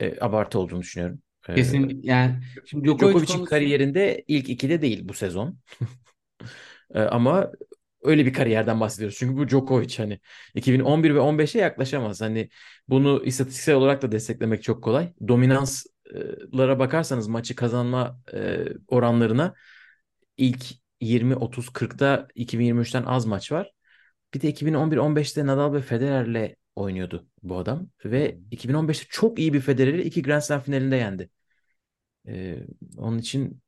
E, 0.00 0.20
abartı 0.20 0.58
olduğunu 0.58 0.80
düşünüyorum. 0.80 1.22
E, 1.48 1.54
Kesin 1.54 2.00
yani 2.02 2.34
şimdi 2.64 2.84
Djokovic 2.84 3.08
Djokovic'in 3.08 3.26
konusu 3.26 3.50
kariyerinde 3.50 4.24
ilk 4.28 4.48
ikide 4.48 4.82
değil 4.82 5.08
bu 5.08 5.14
sezon. 5.14 5.58
E, 6.94 7.00
ama 7.00 7.52
öyle 8.02 8.26
bir 8.26 8.32
kariyerden 8.32 8.80
bahsediyoruz. 8.80 9.16
Çünkü 9.18 9.36
bu 9.36 9.48
Djokovic 9.48 9.94
hani 9.96 10.20
2011 10.54 11.14
ve 11.14 11.20
15'e 11.20 11.58
yaklaşamaz. 11.58 12.20
Hani 12.20 12.48
bunu 12.88 13.22
istatistiksel 13.24 13.74
olarak 13.74 14.02
da 14.02 14.12
desteklemek 14.12 14.62
çok 14.62 14.84
kolay. 14.84 15.12
Dominanslara 16.14 16.78
bakarsanız 16.78 17.28
maçı 17.28 17.56
kazanma 17.56 18.20
e, 18.34 18.64
oranlarına 18.88 19.54
ilk 20.36 20.66
20 21.00 21.36
30 21.36 21.68
40'ta 21.70 22.28
2023'ten 22.34 23.02
az 23.04 23.26
maç 23.26 23.52
var. 23.52 23.72
Bir 24.34 24.40
de 24.40 24.48
2011-15'te 24.48 25.46
Nadal 25.46 25.74
ve 25.74 25.82
Federer'le 25.82 26.56
oynuyordu 26.76 27.26
bu 27.42 27.58
adam 27.58 27.88
ve 28.04 28.38
2015'te 28.50 29.06
çok 29.10 29.38
iyi 29.38 29.52
bir 29.52 29.60
Federer'i 29.60 30.02
iki 30.02 30.22
Grand 30.22 30.42
Slam 30.42 30.60
finalinde 30.60 30.96
yendi. 30.96 31.30
E, 32.28 32.58
onun 32.98 33.18
için 33.18 33.62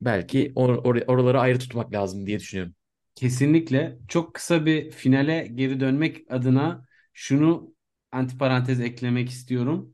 belki 0.00 0.52
or- 0.56 0.82
or- 0.82 1.06
oraları 1.06 1.40
ayrı 1.40 1.58
tutmak 1.58 1.94
lazım 1.94 2.26
diye 2.26 2.40
düşünüyorum. 2.40 2.74
kesinlikle 3.14 3.98
çok 4.08 4.34
kısa 4.34 4.66
bir 4.66 4.90
finale 4.90 5.46
geri 5.54 5.80
dönmek 5.80 6.32
adına 6.32 6.86
şunu 7.12 7.74
antiparantez 8.12 8.80
eklemek 8.80 9.28
istiyorum. 9.28 9.91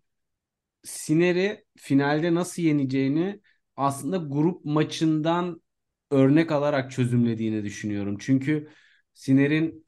Sinner'i 0.89 1.65
finalde 1.77 2.35
nasıl 2.35 2.63
yeneceğini 2.63 3.41
aslında 3.77 4.17
grup 4.17 4.65
maçından 4.65 5.63
örnek 6.11 6.53
alarak 6.53 6.91
çözümlediğini 6.93 7.65
düşünüyorum. 7.65 8.17
Çünkü 8.21 8.69
Sinner'in 9.15 9.87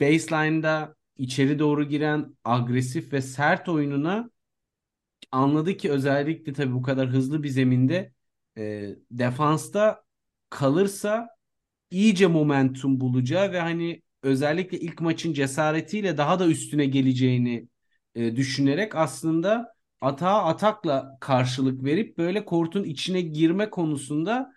baseline'da 0.00 0.96
içeri 1.16 1.58
doğru 1.58 1.84
giren 1.88 2.36
agresif 2.44 3.12
ve 3.12 3.22
sert 3.22 3.68
oyununa 3.68 4.30
anladı 5.32 5.76
ki 5.76 5.90
özellikle 5.90 6.52
tabii 6.52 6.74
bu 6.74 6.82
kadar 6.82 7.08
hızlı 7.08 7.42
bir 7.42 7.48
zeminde 7.48 8.12
e, 8.58 8.88
defansta 9.10 10.04
kalırsa 10.50 11.28
iyice 11.90 12.26
momentum 12.26 13.00
bulacağı 13.00 13.52
ve 13.52 13.60
hani 13.60 14.02
özellikle 14.22 14.80
ilk 14.80 15.00
maçın 15.00 15.32
cesaretiyle 15.34 16.16
daha 16.18 16.40
da 16.40 16.48
üstüne 16.48 16.86
geleceğini 16.86 17.68
e, 18.14 18.36
düşünerek 18.36 18.96
aslında 18.96 19.71
atağa 20.02 20.44
atakla 20.44 21.18
karşılık 21.20 21.84
verip 21.84 22.18
böyle 22.18 22.46
kortun 22.46 22.84
içine 22.84 23.22
girme 23.22 23.70
konusunda 23.70 24.52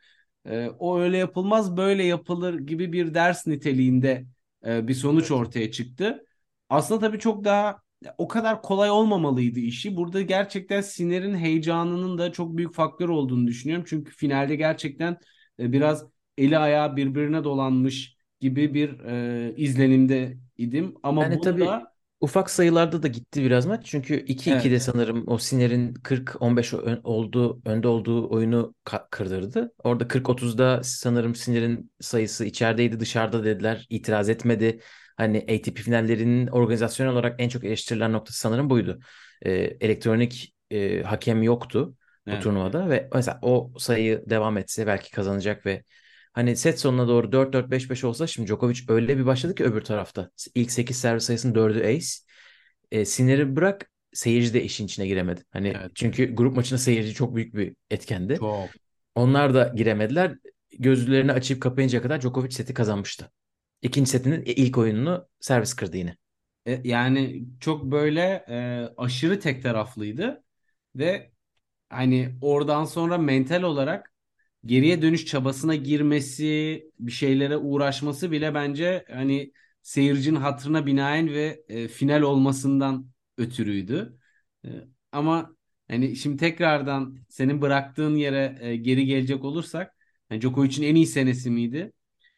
e, 0.46 0.70
o 0.80 1.00
öyle 1.00 1.18
yapılmaz 1.18 1.78
böyle 1.78 2.04
yapılır 2.04 2.60
gibi 2.60 2.94
bir 2.94 3.14
ders 3.14 3.48
niteliğinde 3.48 4.26
e, 4.68 4.88
bir 4.88 4.94
sonuç 4.96 5.32
ortaya 5.32 5.72
çıktı. 5.72 6.26
Aslında 6.70 7.02
tabii 7.02 7.20
çok 7.20 7.46
daha 7.46 7.82
o 8.18 8.28
kadar 8.28 8.62
kolay 8.62 8.90
olmamalıydı 8.92 9.60
işi. 9.60 9.96
Burada 9.98 10.22
gerçekten 10.22 10.82
Sinner'in 10.82 11.36
heyecanının 11.36 12.18
da 12.18 12.32
çok 12.32 12.58
büyük 12.58 12.74
faktör 12.76 13.10
olduğunu 13.10 13.48
düşünüyorum. 13.48 13.86
Çünkü 13.90 14.12
finalde 14.16 14.56
gerçekten 14.56 15.18
e, 15.60 15.72
biraz 15.72 16.06
eli 16.38 16.58
ayağı 16.58 16.96
birbirine 16.96 17.44
dolanmış 17.44 18.18
gibi 18.40 18.74
bir 18.74 19.00
e, 19.00 19.54
izlenimde 19.58 20.38
idim. 20.58 20.96
Ama 21.04 21.30
Yani 21.30 21.40
tabii 21.42 21.70
bunda 21.70 21.95
ufak 22.26 22.50
sayılarda 22.50 23.04
da 23.04 23.08
gitti 23.08 23.44
biraz 23.44 23.66
maç. 23.66 23.86
Çünkü 23.86 24.16
2-2'de 24.16 24.70
evet, 24.70 24.82
sanırım 24.82 25.24
o 25.28 25.38
Sinner'in 25.38 25.94
40-15 25.94 26.74
ön- 26.74 27.02
olduğu, 27.04 27.62
önde 27.66 27.88
olduğu 27.88 28.30
oyunu 28.30 28.76
kırdırdı. 29.12 29.72
Orada 29.84 30.08
40-30'da 30.08 30.82
sanırım 30.84 31.36
Sinner'in 31.36 31.92
sayısı 32.00 32.46
içerideydi 32.46 33.00
dışarıda 33.00 33.44
dediler. 33.44 33.86
İtiraz 33.90 34.30
etmedi. 34.30 34.80
Hani 35.18 35.38
ATP 35.38 35.78
finallerinin 35.78 36.48
organizasyon 36.48 37.08
olarak 37.08 37.36
en 37.42 37.50
çok 37.50 37.64
eleştirilen 37.64 38.14
noktası 38.14 38.40
sanırım 38.40 38.70
buydu. 38.70 39.00
Ee, 39.42 39.52
elektronik 39.82 40.56
e, 40.72 41.04
hakem 41.04 41.44
yoktu 41.44 41.96
bu 42.28 42.32
evet. 42.32 42.44
turnuvada 42.44 42.90
ve 42.90 43.10
mesela 43.14 43.40
o 43.42 43.74
sayı 43.78 44.24
devam 44.30 44.58
etse 44.58 44.88
belki 44.88 45.12
kazanacak 45.12 45.66
ve 45.66 45.84
Hani 46.36 46.56
set 46.56 46.80
sonuna 46.80 47.08
doğru 47.08 47.32
4-4-5-5 47.32 48.04
olsa 48.04 48.28
şimdi 48.28 48.48
Djokovic 48.48 48.80
öyle 48.88 49.18
bir 49.18 49.26
başladı 49.26 49.56
ki 49.56 49.64
öbür 49.64 49.82
tarafta. 49.82 50.30
İlk 50.56 50.72
8 50.72 50.98
servis 50.98 51.24
sayısının 51.24 51.56
4'ü 51.56 51.80
ace. 51.96 52.08
E, 52.92 53.06
Sinner'i 53.06 53.56
bırak 53.56 53.92
seyirci 54.14 54.54
de 54.54 54.64
işin 54.64 54.86
içine 54.86 55.08
giremedi. 55.08 55.42
Hani 55.52 55.68
Evet. 55.68 55.92
çünkü 55.96 56.36
grup 56.36 56.56
maçında 56.56 56.80
seyirci 56.80 57.14
çok 57.14 57.36
büyük 57.36 57.56
bir 57.56 57.76
etkendi. 57.90 58.40
Çok. 58.40 58.70
Onlar 59.16 59.54
da 59.54 59.74
giremediler. 59.76 60.36
Gözlerini 60.80 61.32
açıp 61.32 61.62
kapayıncaya 61.62 62.02
kadar 62.02 62.22
Djokovic 62.22 62.52
seti 62.52 62.74
kazanmıştı. 62.74 63.32
İkinci 63.82 64.10
setinin 64.10 64.44
ilk 64.46 64.78
oyununu 64.78 65.28
servis 65.40 65.74
kırdı 65.74 65.98
yine. 65.98 66.18
E, 66.66 66.82
yani 66.84 67.46
çok 67.60 67.84
böyle 67.86 68.46
e, 68.50 68.90
aşırı 68.98 69.40
tek 69.40 69.64
taraflıydı 69.64 70.44
ve 70.96 71.32
hani 71.90 72.36
oradan 72.42 72.86
sonra 72.86 73.20
mental 73.20 73.64
olarak 73.64 74.14
geriye 74.66 75.02
dönüş 75.02 75.26
çabasına 75.26 75.76
girmesi, 75.76 76.84
bir 77.00 77.12
şeylere 77.12 77.58
uğraşması 77.58 78.32
bile 78.32 78.54
bence 78.54 79.06
hani 79.12 79.52
seyircinin 79.82 80.36
hatırına 80.40 80.86
binaen 80.86 81.28
ve 81.30 81.64
e, 81.70 81.88
final 81.88 82.22
olmasından 82.22 83.08
ötürüydü. 83.38 84.18
E, 84.66 84.70
ama 85.12 85.56
hani 85.88 86.16
şimdi 86.16 86.38
tekrardan 86.38 87.18
senin 87.30 87.62
bıraktığın 87.62 88.16
yere 88.16 88.58
e, 88.62 88.76
geri 88.76 89.06
gelecek 89.06 89.44
olursak 89.44 89.96
yani 90.30 90.42
Djokovic'in 90.42 90.84
en 90.84 90.96
iyi 90.96 91.08
senesi 91.08 91.50
miydi? 91.52 91.92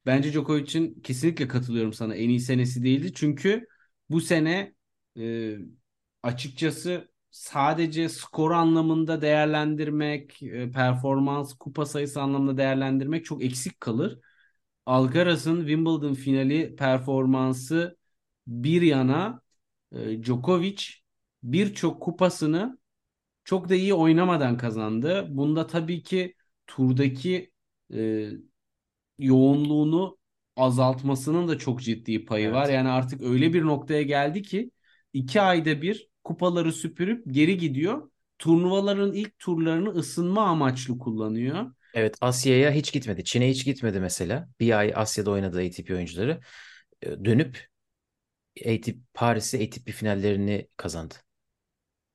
Bence 0.06 0.32
Djokovic'in 0.32 1.02
kesinlikle 1.02 1.48
katılıyorum 1.48 1.94
sana 1.94 2.16
en 2.16 2.30
iyi 2.30 2.40
senesi 2.40 2.84
değildi. 2.84 3.12
Çünkü 3.16 3.68
bu 4.10 4.22
sene 4.22 4.76
e, 5.20 5.56
açıkçası 6.24 7.10
sadece 7.38 8.10
skor 8.10 8.52
anlamında 8.52 9.22
değerlendirmek, 9.22 10.44
e, 10.44 10.72
performans, 10.72 11.54
kupa 11.54 11.86
sayısı 11.86 12.22
anlamında 12.22 12.58
değerlendirmek 12.58 13.26
çok 13.26 13.44
eksik 13.44 13.82
kalır. 13.82 14.20
Alcaraz'ın 14.86 15.60
Wimbledon 15.60 16.14
finali 16.14 16.76
performansı 16.76 17.98
bir 18.48 18.82
yana 18.82 19.42
e, 19.92 20.24
Djokovic 20.24 20.84
birçok 21.44 22.02
kupasını 22.02 22.80
çok 23.46 23.70
da 23.70 23.76
iyi 23.76 23.94
oynamadan 23.94 24.58
kazandı. 24.58 25.28
Bunda 25.30 25.68
tabii 25.68 26.04
ki 26.04 26.36
turdaki 26.68 27.52
e, 27.94 28.30
yoğunluğunu 29.20 30.18
azaltmasının 30.56 31.48
da 31.48 31.58
çok 31.58 31.82
ciddi 31.82 32.26
payı 32.26 32.48
Evet. 32.48 32.56
var. 32.56 32.70
Yani 32.70 32.90
artık 32.90 33.22
öyle 33.22 33.54
bir 33.54 33.62
noktaya 33.64 34.02
geldi 34.02 34.42
ki 34.42 34.72
iki 35.14 35.42
ayda 35.42 35.82
bir 35.82 36.10
kupaları 36.28 36.74
süpürüp 36.74 37.24
geri 37.28 37.58
gidiyor. 37.58 38.10
Turnuvaların 38.40 39.14
ilk 39.14 39.40
turlarını 39.40 39.90
ısınma 39.90 40.42
amaçlı 40.42 40.98
kullanıyor. 40.98 41.72
Evet 41.94 42.18
Asya'ya 42.22 42.72
hiç 42.72 42.94
gitmedi. 42.94 43.24
Çin'e 43.24 43.50
hiç 43.50 43.66
gitmedi 43.66 44.00
mesela. 44.00 44.50
Bir 44.60 44.80
ay 44.80 44.94
Asya'da 44.96 45.32
oynadı 45.32 45.58
ATP 45.66 45.92
oyuncuları. 45.92 46.40
E, 47.02 47.26
Dönüp 47.26 47.68
ATP, 48.60 48.96
Paris'te 49.14 49.58
ATP 49.58 49.92
finallerini 49.92 50.68
kazandı. 50.78 51.16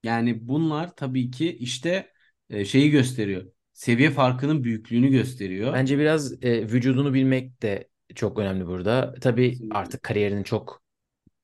Yani 0.02 0.49
bunlar 0.49 0.97
tabii 0.97 1.31
ki 1.31 1.57
işte 1.57 2.12
e, 2.50 2.64
şeyi 2.64 2.90
gösteriyor. 2.90 3.52
Seviye 3.73 4.11
farkının 4.11 4.64
büyüklüğünü 4.64 5.09
gösteriyor. 5.09 5.73
Bence 5.73 5.99
biraz 5.99 6.45
e, 6.45 6.62
vücudunu 6.62 7.14
bilmek 7.14 7.62
de 7.62 7.88
çok 8.14 8.38
önemli 8.38 8.66
burada. 8.66 9.14
Tabii 9.21 9.59
artık 9.71 10.02
kariyerinin 10.02 10.42
çok 10.42 10.83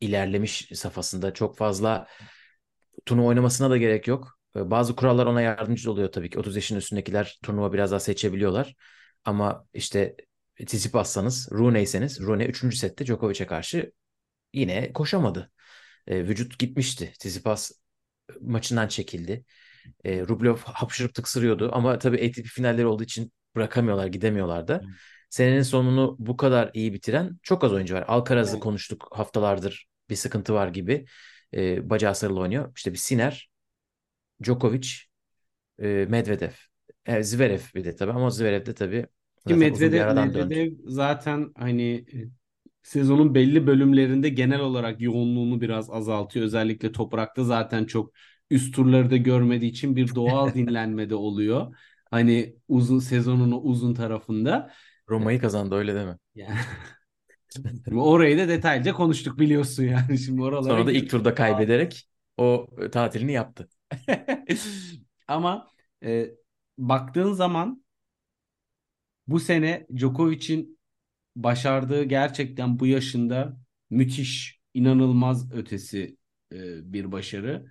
ilerlemiş 0.00 0.68
safhasında 0.74 1.34
çok 1.34 1.56
fazla 1.56 2.06
turnuva 3.08 3.26
oynamasına 3.26 3.70
da 3.70 3.76
gerek 3.76 4.08
yok. 4.08 4.38
E, 4.56 4.70
Bazı 4.70 4.96
kurallar 4.96 5.26
ona 5.26 5.40
yardımcı 5.42 5.92
oluyor 5.92 6.12
tabii 6.12 6.30
ki. 6.30 6.38
30 6.38 6.56
yaşın 6.56 6.76
üstündekiler 6.76 7.38
turnuva 7.42 7.72
biraz 7.72 7.90
daha 7.90 8.00
seçebiliyorlar. 8.00 8.74
Ama 9.24 9.66
işte 9.74 10.16
Tsitsipas'sanız, 10.66 11.48
Rune'yseniz 11.52 12.20
Rune 12.20 12.46
3. 12.46 12.76
sette 12.76 13.06
Djokovic'e 13.06 13.46
karşı 13.46 13.92
yine 14.54 14.92
koşamadı. 14.92 15.50
E, 16.06 16.18
vücut 16.28 16.58
gitmişti. 16.58 17.12
Tsitsipas 17.18 17.72
maçından 18.40 18.88
çekildi. 18.88 19.44
E, 20.04 20.20
Rublev 20.20 20.56
hapşırıp 20.56 21.14
tıksırıyordu 21.14 21.70
ama 21.72 21.98
tabii 21.98 22.16
ATP 22.16 22.46
finalleri 22.46 22.86
olduğu 22.86 23.02
için 23.02 23.32
bırakamıyorlar, 23.56 24.06
gidemiyorlar 24.06 24.68
da. 24.68 24.74
Evet. 24.84 24.94
Senenin 25.30 25.62
sonunu 25.62 26.16
bu 26.18 26.36
kadar 26.36 26.70
iyi 26.74 26.92
bitiren 26.94 27.38
çok 27.42 27.64
az 27.64 27.72
oyuncu 27.72 27.94
var. 27.94 28.04
Alcaraz'ı 28.08 28.52
Evet. 28.52 28.62
konuştuk 28.62 29.08
haftalardır 29.12 29.88
bir 30.10 30.16
sıkıntı 30.16 30.54
var 30.54 30.68
gibi. 30.68 31.06
E, 31.54 31.90
bacağı 31.90 32.14
sarılı 32.14 32.40
oynuyor. 32.40 32.72
İşte 32.76 32.92
bir 32.92 32.98
Sinner, 32.98 33.50
Djokovic, 34.44 34.88
e, 35.78 36.06
Medvedev. 36.08 36.52
E, 37.06 37.22
Zverev 37.22 37.60
bir 37.74 37.84
de 37.84 37.96
tabii 37.96 38.12
ama 38.12 38.30
Zverev 38.30 38.66
de 38.66 38.74
tabii 38.74 39.06
zaten 39.46 39.58
Medvedev, 39.58 40.02
aradan 40.02 40.34
döndü. 40.34 40.54
Medvedev 40.54 40.72
zaten 40.86 41.52
hani 41.58 41.82
e, 42.14 42.28
sezonun 42.82 43.34
belli 43.34 43.66
bölümlerinde 43.66 44.28
genel 44.28 44.60
olarak 44.60 45.00
yoğunluğunu 45.00 45.60
biraz 45.60 45.90
azaltıyor. 45.90 46.46
Özellikle 46.46 46.92
toprakta 46.92 47.44
zaten 47.44 47.84
çok 47.84 48.12
üst 48.50 48.74
turları 48.74 49.10
da 49.10 49.16
görmediği 49.16 49.70
için 49.70 49.96
bir 49.96 50.14
doğal 50.14 50.54
dinlenmede 50.54 51.14
oluyor. 51.14 51.76
Hani 52.10 52.56
uzun 52.68 52.98
sezonun 52.98 53.60
uzun 53.62 53.94
tarafında. 53.94 54.70
Roma'yı 55.08 55.40
kazandı 55.40 55.74
öyle 55.74 55.94
deme. 55.94 56.18
Yani 56.34 56.58
Şimdi 56.60 56.97
orayı 57.92 58.38
da 58.38 58.48
detaylıca 58.48 58.92
konuştuk 58.92 59.38
biliyorsun 59.38 59.82
yani. 59.84 60.18
Şimdi 60.24 60.42
oralara 60.42 60.64
Sonra 60.74 60.86
da 60.86 60.92
ilk 60.92 61.10
turda 61.10 61.34
kaybederek 61.34 62.08
o 62.36 62.66
tatilini 62.92 63.32
yaptı. 63.32 63.68
Ama 65.28 65.70
e, 66.04 66.30
baktığın 66.78 67.32
zaman 67.32 67.84
bu 69.26 69.40
sene 69.40 69.86
Djokovic'in 69.96 70.78
başardığı 71.36 72.04
gerçekten 72.04 72.78
bu 72.78 72.86
yaşında 72.86 73.56
müthiş, 73.90 74.60
inanılmaz 74.74 75.52
ötesi 75.52 76.16
e, 76.52 76.92
bir 76.92 77.12
başarı. 77.12 77.66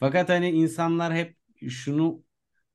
Fakat 0.00 0.28
hani 0.28 0.50
insanlar 0.50 1.14
hep 1.14 1.36
şunu 1.68 2.24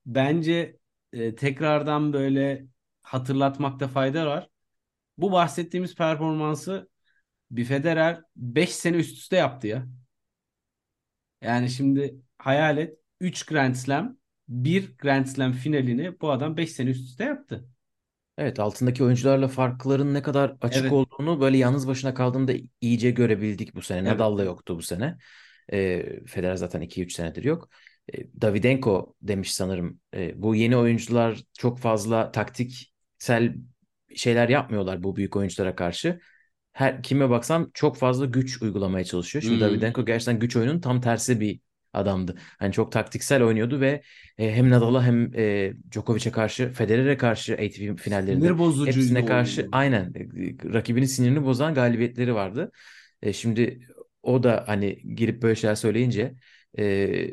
bence 0.06 0.78
e, 1.14 1.36
tekrardan 1.36 2.14
böyle 2.14 2.68
hatırlatmakta 3.02 3.88
fayda 3.88 4.28
var. 4.28 4.50
Bu 5.18 5.32
bahsettiğimiz 5.32 5.96
performansı 5.96 6.90
bir 7.52 7.66
Federer 7.66 8.22
5 8.36 8.76
sene 8.76 8.98
üst 8.98 9.18
üste 9.18 9.36
yaptı 9.36 9.68
ya. 9.68 9.88
Yani 11.42 11.70
şimdi 11.70 12.16
hayal 12.38 12.78
et 12.78 13.00
3 13.22 13.46
Grand 13.46 13.76
Slam, 13.76 14.18
1 14.50 14.98
Grand 14.98 15.26
Slam 15.26 15.54
finalini 15.54 16.22
bu 16.22 16.32
adam 16.32 16.58
5 16.58 16.72
sene 16.72 16.90
üst 16.90 17.10
üste 17.10 17.24
yaptı. 17.24 17.70
Evet 18.38 18.60
altındaki 18.60 19.04
oyuncularla 19.04 19.48
farkların 19.48 20.14
ne 20.14 20.22
kadar 20.22 20.56
açık 20.62 20.82
Evet. 20.82 20.92
olduğunu 20.92 21.42
böyle 21.42 21.58
yalnız 21.58 21.88
başına 21.88 22.14
kaldığında 22.14 22.54
iyice 22.82 23.12
görebildik 23.12 23.76
bu 23.76 23.82
sene. 23.82 24.00
Evet. 24.00 24.12
Nadal 24.12 24.38
da 24.38 24.44
yoktu 24.44 24.78
bu 24.78 24.82
sene. 24.82 25.18
E, 25.74 26.04
Federer 26.26 26.56
zaten 26.56 26.82
2-3 26.82 27.14
senedir 27.14 27.44
yok. 27.44 27.70
E, 28.14 28.42
Davidenko 28.42 29.16
demiş 29.22 29.54
sanırım. 29.54 30.00
E, 30.14 30.42
bu 30.42 30.56
yeni 30.56 30.78
oyuncular 30.78 31.44
çok 31.54 31.80
fazla 31.80 32.32
taktiksel 32.32 33.56
şeyler 34.16 34.50
yapmıyorlar 34.50 35.04
bu 35.04 35.16
büyük 35.16 35.36
oyunculara 35.36 35.76
karşı. 35.76 36.20
Her 36.74 37.04
kime 37.04 37.30
baksam 37.30 37.72
çok 37.74 37.98
fazla 37.98 38.26
güç 38.26 38.62
uygulamaya 38.62 39.06
çalışıyor. 39.06 39.44
Şimdi 39.44 39.60
Hmm. 39.60 39.68
Davidenko 39.68 40.06
gerçekten 40.06 40.40
güç 40.40 40.56
oyunun 40.56 40.80
tam 40.82 41.02
tersi 41.02 41.40
bir 41.40 41.60
adamdı. 41.94 42.36
Hani 42.60 42.74
çok 42.74 42.92
taktiksel 42.92 43.44
oynuyordu 43.44 43.80
ve 43.82 44.02
e, 44.38 44.52
hem 44.56 44.70
Nadal'a 44.70 45.04
hem 45.06 45.32
e, 45.36 45.74
Djokovic'e 45.92 46.32
karşı, 46.32 46.72
Federer'e 46.74 47.18
karşı 47.18 47.54
ATP 47.54 47.98
finallerinde 47.98 48.58
Sinir 48.58 48.58
hepsine 48.84 49.26
karşı 49.26 49.68
oyunu. 49.68 49.72
aynen 49.72 50.14
e, 50.16 50.74
rakibinin 50.74 51.06
sinirini 51.06 51.46
bozan 51.46 51.74
galibiyetleri 51.74 52.36
vardı. 52.36 52.72
E, 53.22 53.34
şimdi 53.34 53.80
o 54.24 54.44
da 54.44 54.64
hani 54.68 55.16
girip 55.16 55.42
böyle 55.42 55.56
şeyler 55.56 55.76
söyleyince 55.76 56.36
e, 56.80 57.28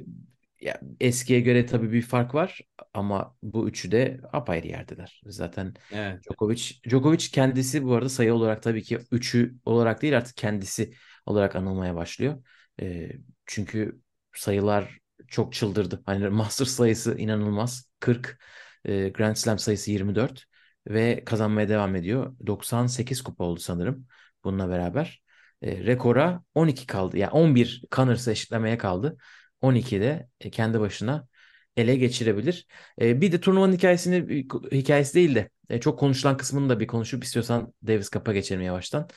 ya 0.62 0.81
eskiye 1.01 1.40
göre 1.40 1.66
tabii 1.66 1.92
bir 1.92 2.03
fark 2.03 2.35
var 2.35 2.61
ama 2.94 3.37
bu 3.42 3.68
üçü 3.68 3.90
de 3.92 4.20
apayrı 4.33 4.66
yerdeler. 4.66 5.22
Zaten 5.27 5.75
Evet. 5.90 6.25
Djokovic, 6.25 6.62
Djokovic 6.88 7.18
kendisi 7.33 7.85
bu 7.85 7.94
arada 7.94 8.09
sayı 8.09 8.35
olarak 8.35 8.62
tabii 8.62 8.83
ki 8.83 8.98
üçü 9.11 9.55
olarak 9.64 10.03
değil 10.03 10.16
artık 10.18 10.37
kendisi 10.37 10.94
olarak 11.27 11.57
anılmaya 11.57 11.94
başlıyor. 11.96 12.44
E, 12.81 13.11
çünkü 13.46 14.01
sayılar 14.35 14.98
çok 15.29 15.53
çıldırdı. 15.53 16.03
Hani 16.07 16.29
Masters 16.31 16.70
sayısı 16.70 17.18
inanılmaz. 17.18 17.90
40, 18.01 18.38
e, 18.85 19.09
Grand 19.09 19.37
Slam 19.37 19.59
sayısı 19.59 19.90
24 19.90 20.44
ve 20.88 21.25
kazanmaya 21.25 21.68
devam 21.68 21.96
ediyor. 21.96 22.37
98 22.46 23.22
kupa 23.22 23.44
oldu 23.44 23.61
sanırım 23.61 24.07
bununla 24.44 24.68
beraber. 24.68 25.22
E, 25.62 25.85
rekora 25.87 26.42
12 26.55 26.87
kaldı. 26.87 27.18
Yani 27.18 27.31
11 27.31 27.83
Connors'ı 27.92 28.31
eşitlemeye 28.31 28.79
kaldı. 28.79 29.16
12'de 29.62 30.29
e, 30.40 30.51
kendi 30.51 30.81
başına 30.81 31.29
ele 31.77 31.96
geçirebilir. 31.96 32.66
E, 33.01 33.20
bir 33.20 33.33
de 33.33 33.40
turnuvanın 33.40 33.72
hikayesini 33.72 34.46
hikayesi 34.72 35.14
değil 35.14 35.35
de 35.35 35.51
e, 35.70 35.81
çok 35.81 35.98
konuşulan 35.98 36.37
kısmını 36.37 36.68
da 36.68 36.81
bir 36.81 36.87
konuşup 36.87 37.25
istiyorsan 37.25 37.75
Davis 37.87 38.11
Cup'a 38.11 38.33
geçelim 38.33 38.62
yavaştan. 38.62 39.09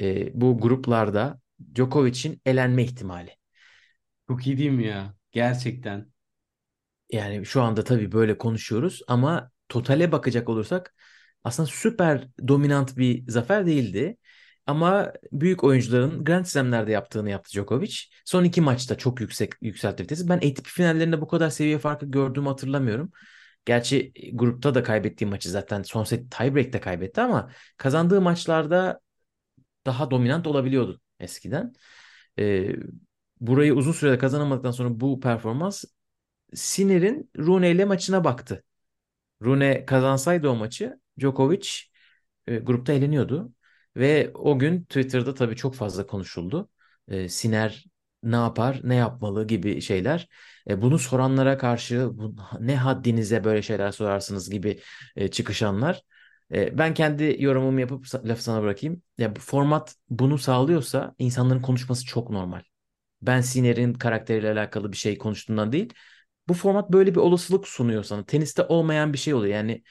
E, 0.00 0.40
bu 0.40 0.58
gruplarda 0.60 1.40
Djokovic'in 1.74 2.40
elenme 2.46 2.82
ihtimali. 2.84 3.30
Çok 4.28 4.46
iyi 4.46 4.58
değil 4.58 4.70
mi 4.70 4.86
ya? 4.86 5.14
Gerçekten. 5.32 6.12
Yani 7.12 7.46
şu 7.46 7.62
anda 7.62 7.84
tabii 7.84 8.12
böyle 8.12 8.38
konuşuyoruz 8.38 9.02
ama 9.08 9.50
totale 9.68 10.12
bakacak 10.12 10.48
olursak 10.48 10.94
aslında 11.44 11.68
süper 11.68 12.28
dominant 12.48 12.96
bir 12.96 13.28
zafer 13.28 13.66
değildi. 13.66 14.16
Ama 14.68 15.12
büyük 15.32 15.64
oyuncuların 15.64 16.24
Grand 16.24 16.44
Slam'lerde 16.44 16.92
yaptığını 16.92 17.30
yaptı 17.30 17.50
Djokovic. 17.52 17.96
Son 18.24 18.44
iki 18.44 18.60
maçta 18.60 18.98
çok 18.98 19.20
yüksek 19.20 19.52
yükseltti 19.62 20.02
vitesi. 20.02 20.28
Ben 20.28 20.36
ATP 20.36 20.66
finallerinde 20.66 21.20
bu 21.20 21.28
kadar 21.28 21.50
seviye 21.50 21.78
farkı 21.78 22.06
gördüğümü 22.06 22.48
hatırlamıyorum. 22.48 23.12
Gerçi 23.64 24.12
grupta 24.32 24.74
da 24.74 24.82
kaybettiği 24.82 25.30
maçı 25.30 25.50
zaten 25.50 25.82
son 25.82 26.04
set 26.04 26.30
tiebreak'te 26.30 26.80
kaybetti 26.80 27.20
ama 27.20 27.50
kazandığı 27.76 28.20
maçlarda 28.20 29.00
daha 29.86 30.10
dominant 30.10 30.46
olabiliyordu 30.46 31.00
eskiden. 31.20 31.72
Ee, 32.38 32.76
burayı 33.40 33.74
uzun 33.74 33.92
sürede 33.92 34.18
kazanamadıktan 34.18 34.70
sonra 34.70 35.00
bu 35.00 35.20
performans 35.20 35.84
Sinner'in 36.54 37.30
Rune 37.38 37.70
ile 37.70 37.84
maçına 37.84 38.24
baktı. 38.24 38.64
Rune 39.42 39.86
kazansaydı 39.86 40.48
o 40.48 40.54
maçı 40.56 41.00
Djokovic 41.20 41.68
e, 42.46 42.58
grupta 42.58 42.92
eleniyordu 42.92 43.52
Ve 43.98 44.30
o 44.34 44.58
gün 44.58 44.82
Twitter'da 44.84 45.34
tabii 45.34 45.56
çok 45.56 45.74
fazla 45.74 46.06
konuşuldu. 46.06 46.70
E, 47.08 47.28
Siner 47.28 47.84
ne 48.22 48.36
yapar, 48.36 48.80
ne 48.84 48.94
yapmalı 48.94 49.46
gibi 49.46 49.80
şeyler. 49.80 50.28
E, 50.70 50.82
bunu 50.82 50.98
soranlara 50.98 51.58
karşı 51.58 52.10
bu, 52.18 52.36
ne 52.60 52.76
haddinize 52.76 53.44
böyle 53.44 53.62
şeyler 53.62 53.92
sorarsınız 53.92 54.50
gibi 54.50 54.80
e, 55.16 55.28
çıkışanlar. 55.28 56.02
E, 56.54 56.78
ben 56.78 56.94
kendi 56.94 57.36
yorumumu 57.38 57.80
yapıp 57.80 58.06
lafı 58.24 58.42
sana 58.42 58.62
bırakayım. 58.62 59.02
Ya 59.18 59.36
bu 59.36 59.40
format 59.40 59.94
bunu 60.10 60.38
sağlıyorsa 60.38 61.14
insanların 61.18 61.62
konuşması 61.62 62.04
çok 62.06 62.30
normal. 62.30 62.62
Ben 63.22 63.40
Siner'in 63.40 63.94
karakteriyle 63.94 64.50
alakalı 64.52 64.92
bir 64.92 64.96
şey 64.96 65.18
konuştuğundan 65.18 65.72
değil. 65.72 65.92
Bu 66.48 66.54
format 66.54 66.92
böyle 66.92 67.10
bir 67.12 67.20
olasılık 67.20 67.68
sunuyor 67.68 68.04
sana. 68.04 68.24
Teniste 68.26 68.62
olmayan 68.62 69.12
bir 69.12 69.18
şey 69.18 69.34
oluyor. 69.34 69.54
Yani 69.54 69.82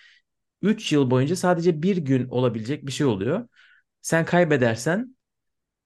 3 0.61 0.91
yıl 0.91 1.11
boyunca 1.11 1.35
sadece 1.35 1.81
bir 1.83 1.97
gün 1.97 2.27
olabilecek 2.29 2.85
bir 2.87 2.91
şey 2.91 3.07
oluyor. 3.07 3.47
Sen 4.07 4.25
kaybedersen 4.25 5.15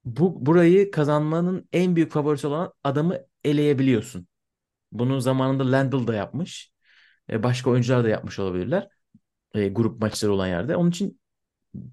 bu 0.05 0.45
burayı 0.45 0.91
kazanmanın 0.91 1.69
en 1.73 1.95
büyük 1.95 2.11
favorisi 2.11 2.47
olan 2.47 2.73
adamı 2.83 3.17
eleyebiliyorsun. 3.43 4.27
Bunu 4.91 5.21
zamanında 5.21 5.71
Lendl 5.71 6.07
da 6.07 6.15
yapmış. 6.15 6.73
E, 7.31 7.43
başka 7.43 7.69
oyuncular 7.69 8.03
da 8.03 8.09
yapmış 8.09 8.39
olabilirler. 8.39 8.87
E, 9.53 9.69
grup 9.69 10.01
maçları 10.01 10.33
olan 10.33 10.47
yerde. 10.47 10.75
Onun 10.75 10.89
için 10.89 11.21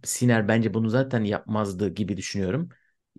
Siner 0.04 0.48
bence 0.48 0.74
bunu 0.74 0.90
zaten 0.90 1.24
yapmazdı 1.24 1.88
gibi 1.94 2.16
düşünüyorum. 2.16 2.68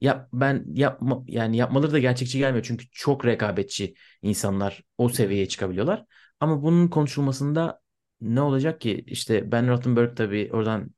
Yap, 0.01 0.29
ben 0.33 0.65
yapma 0.73 1.23
yani 1.27 1.57
yapmaları 1.57 1.91
da 1.91 1.99
gerçekçi 1.99 2.37
gelmiyor 2.37 2.65
çünkü 2.67 2.85
çok 2.91 3.25
rekabetçi 3.25 3.93
insanlar 4.21 4.83
o 4.97 5.09
seviyeye 5.09 5.47
çıkabiliyorlar. 5.47 6.05
Ama 6.39 6.63
bunun 6.63 6.87
konuşulmasında 6.87 7.81
ne 8.21 8.41
olacak 8.41 8.81
ki? 8.81 9.03
İşte 9.07 9.51
Ben 9.51 9.67
Rothenberg 9.69 10.17
tabii 10.17 10.49
oradan 10.53 10.91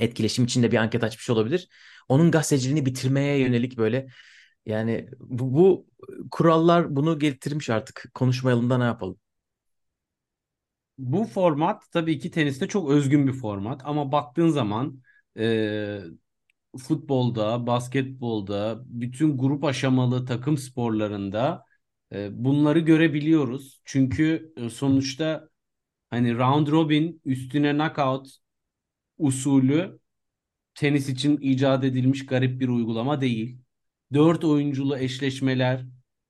etkileşim 0.00 0.44
içinde 0.44 0.72
bir 0.72 0.76
anket 0.76 1.04
açmış 1.04 1.30
olabilir. 1.30 1.68
Onun 2.08 2.30
gazeteciliğini 2.30 2.86
bitirmeye 2.86 3.38
yönelik 3.38 3.78
böyle 3.78 4.08
yani 4.66 5.08
bu, 5.20 5.54
bu 5.54 5.86
kurallar 6.30 6.96
bunu 6.96 7.18
getirmiş 7.18 7.70
artık. 7.70 8.10
Konuşmayalım 8.14 8.70
da 8.70 8.78
ne 8.78 8.84
yapalım? 8.84 9.18
Bu 10.98 11.24
format 11.24 11.82
tabii 11.92 12.18
ki 12.18 12.30
teniste 12.30 12.68
çok 12.68 12.90
özgün 12.90 13.26
bir 13.26 13.32
format 13.32 13.80
ama 13.84 14.12
baktığın 14.12 14.48
zaman 14.48 15.02
e, 15.38 16.00
futbolda, 16.78 17.66
basketbolda, 17.66 18.82
bütün 18.86 19.38
grup 19.38 19.64
aşamalı 19.64 20.26
takım 20.26 20.58
sporlarında 20.58 21.64
e, 22.12 22.44
bunları 22.44 22.78
görebiliyoruz. 22.80 23.82
Çünkü 23.84 24.52
e, 24.56 24.70
sonuçta 24.70 25.48
hani 26.10 26.38
round 26.38 26.68
robin 26.68 27.22
üstüne 27.24 27.72
knockout 27.74 28.28
usulü 29.18 29.98
tenis 30.74 31.08
için 31.08 31.36
icat 31.38 31.84
edilmiş 31.84 32.26
garip 32.26 32.60
bir 32.60 32.68
uygulama 32.68 33.20
değil. 33.20 33.58
Dört 34.14 34.44
oyunculu 34.44 34.98
eşleşmeler 34.98 35.86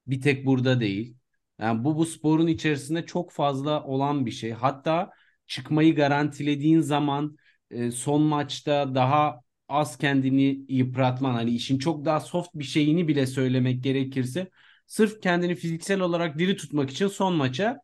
bir 0.07 0.21
tek 0.21 0.47
burada 0.47 0.81
değil. 0.81 1.17
Yani 1.61 1.85
bu 1.85 1.97
bu 1.97 2.07
sporun 2.07 2.47
içerisinde 2.47 3.07
çok 3.07 3.33
fazla 3.33 3.85
olan 3.85 4.27
bir 4.27 4.31
şey. 4.31 4.51
Hatta 4.53 5.11
çıkmayı 5.47 5.95
garantilediğin 5.97 6.81
zaman 6.81 7.37
e, 7.71 7.91
son 7.91 8.23
maçta 8.23 8.95
daha 8.95 9.41
az 9.69 9.99
kendini 9.99 10.61
yıpratman 10.69 11.35
hani 11.35 11.51
işin 11.51 11.79
çok 11.79 12.05
daha 12.05 12.21
soft 12.21 12.51
bir 12.55 12.65
şeyini 12.65 13.09
bile 13.09 13.27
söylemek 13.27 13.83
gerekirse 13.85 14.51
sırf 14.87 15.21
kendini 15.21 15.55
fiziksel 15.55 16.01
olarak 16.01 16.39
diri 16.39 16.57
tutmak 16.57 16.91
için 16.91 17.09
son 17.09 17.35
maça 17.35 17.81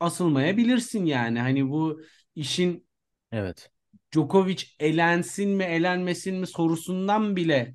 asılmayabilirsin 0.00 1.04
yani. 1.06 1.40
Hani 1.40 1.68
bu 1.70 2.02
işin 2.36 2.86
Evet. 3.32 3.71
Djokovic 4.14 4.64
elensin 4.80 5.50
mi 5.50 5.64
elenmesin 5.64 6.36
mi 6.36 6.46
sorusundan 6.46 7.36
bile 7.36 7.74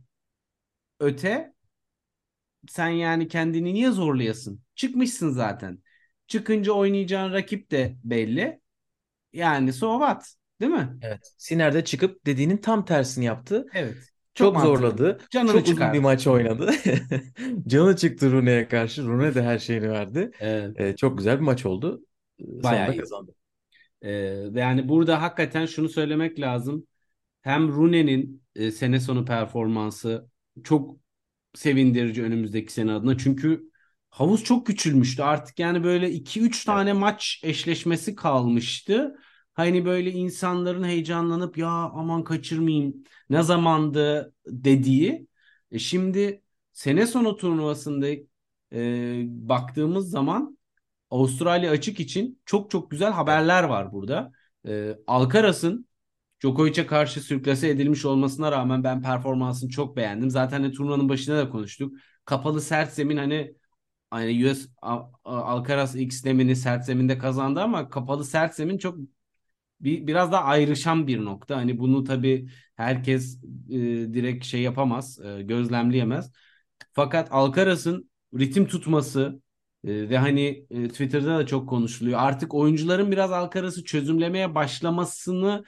öte 0.99 1.53
sen 2.67 2.89
yani 2.89 3.27
kendini 3.27 3.73
niye 3.73 3.91
zorlayasın? 3.91 4.61
Çıkmışsın 4.75 5.29
zaten. 5.29 5.83
Çıkınca 6.27 6.71
oynayacağın 6.71 7.33
rakip 7.33 7.71
de 7.71 7.95
belli. 8.03 8.59
Yani 9.33 9.73
so 9.73 9.99
what? 9.99 10.33
Değil 10.61 10.71
mi? 10.71 10.97
Evet. 11.01 11.33
Siner 11.37 11.73
de 11.73 11.85
çıkıp 11.85 12.25
dediğinin 12.25 12.57
tam 12.57 12.85
tersini 12.85 13.25
yaptı. 13.25 13.65
Evet. 13.73 13.97
Çok, 14.33 14.53
mantıklı. 14.53 14.77
zorladı. 14.77 15.17
Canını 15.31 15.51
çok 15.51 15.61
uzun 15.61 15.73
çıkardı. 15.73 15.97
bir 15.97 16.03
maç 16.03 16.27
oynadı. 16.27 16.71
Canı 17.67 17.95
çıktı 17.95 18.31
Rune'ye 18.31 18.67
karşı. 18.67 19.03
Rune 19.05 19.35
de 19.35 19.43
her 19.43 19.59
şeyini 19.59 19.89
verdi. 19.89 20.31
Evet. 20.39 20.79
Ee, 20.79 20.95
çok 20.95 21.17
güzel 21.17 21.35
bir 21.35 21.43
maç 21.43 21.65
oldu. 21.65 22.01
Ee, 22.39 22.43
Bayağı 22.63 22.85
Sonunda 22.85 22.93
iyi. 22.93 22.99
kazandı. 22.99 23.35
Ve 24.03 24.59
yani 24.59 24.89
burada 24.89 25.21
hakikaten 25.21 25.65
şunu 25.65 25.89
söylemek 25.89 26.39
lazım. 26.39 26.87
Hem 27.41 27.69
Rune'nin 27.69 28.43
e, 28.55 28.71
sene 28.71 28.99
sonu 28.99 29.25
performansı 29.25 30.29
çok 30.63 30.97
sevindirici 31.55 32.23
önümüzdeki 32.23 32.73
sene 32.73 32.91
adına. 32.91 33.17
Çünkü 33.17 33.71
havuz 34.09 34.43
çok 34.43 34.67
küçülmüştü. 34.67 35.23
Artık 35.23 35.59
yani 35.59 35.83
böyle 35.83 36.11
2-3 36.11 36.65
tane 36.65 36.93
maç 36.93 37.41
eşleşmesi 37.43 38.15
kalmıştı. 38.15 39.15
Hani 39.53 39.85
böyle 39.85 40.11
insanların 40.11 40.83
heyecanlanıp 40.83 41.57
ya 41.57 41.69
aman 41.69 42.23
kaçırmayayım 42.23 43.03
ne 43.29 43.43
zamandı 43.43 44.33
dediği. 44.47 45.27
E 45.71 45.79
şimdi 45.79 46.41
sene 46.73 47.07
sonu 47.07 47.35
turnuvasında 47.37 48.07
e, 48.73 49.23
baktığımız 49.27 50.09
zaman 50.09 50.56
Avustralya 51.11 51.71
açık 51.71 51.99
için 51.99 52.41
çok 52.45 52.71
çok 52.71 52.91
güzel 52.91 53.11
haberler 53.11 53.63
var 53.63 53.91
burada. 53.91 54.31
E, 54.67 54.97
Alcaraz'ın 55.07 55.87
Djokovic'e 56.41 56.87
karşı 56.87 57.21
sürklase 57.21 57.69
edilmiş 57.69 58.05
olmasına 58.05 58.51
rağmen 58.51 58.83
ben 58.83 59.01
performansını 59.01 59.69
çok 59.69 59.97
beğendim. 59.97 60.29
Zaten 60.29 60.63
de 60.63 60.71
turnuvanın 60.71 61.09
başında 61.09 61.37
da 61.37 61.49
konuştuk. 61.49 61.97
Kapalı 62.25 62.61
sert 62.61 62.93
zemin 62.93 63.17
hani 63.17 63.55
hani 64.11 64.47
US 64.51 64.67
Alcaraz 65.25 65.95
ilk 65.95 66.13
zemini 66.13 66.55
sert 66.55 66.85
zeminde 66.85 67.17
kazandı 67.17 67.61
ama 67.61 67.89
kapalı 67.89 68.25
sert 68.25 68.55
zemin 68.55 68.77
çok 68.77 68.97
bir, 69.81 70.07
biraz 70.07 70.31
daha 70.31 70.43
ayrışan 70.43 71.07
bir 71.07 71.25
nokta. 71.25 71.57
Hani 71.57 71.79
bunu 71.79 72.03
tabii 72.03 72.49
herkes 72.75 73.43
e, 73.69 73.79
direkt 74.13 74.45
şey 74.45 74.61
yapamaz, 74.61 75.19
e, 75.25 75.41
gözlemleyemez. 75.43 76.31
Fakat 76.93 77.27
Alcaraz'ın 77.31 78.11
ritim 78.39 78.67
tutması 78.67 79.41
e, 79.87 80.09
ve 80.09 80.17
hani 80.17 80.67
e, 80.69 80.87
Twitter'da 80.87 81.37
da 81.37 81.45
çok 81.45 81.69
konuşuluyor. 81.69 82.19
Artık 82.19 82.53
oyuncuların 82.53 83.11
biraz 83.11 83.31
Alcaraz'ı 83.31 83.83
çözümlemeye 83.83 84.55
başlamasını 84.55 85.65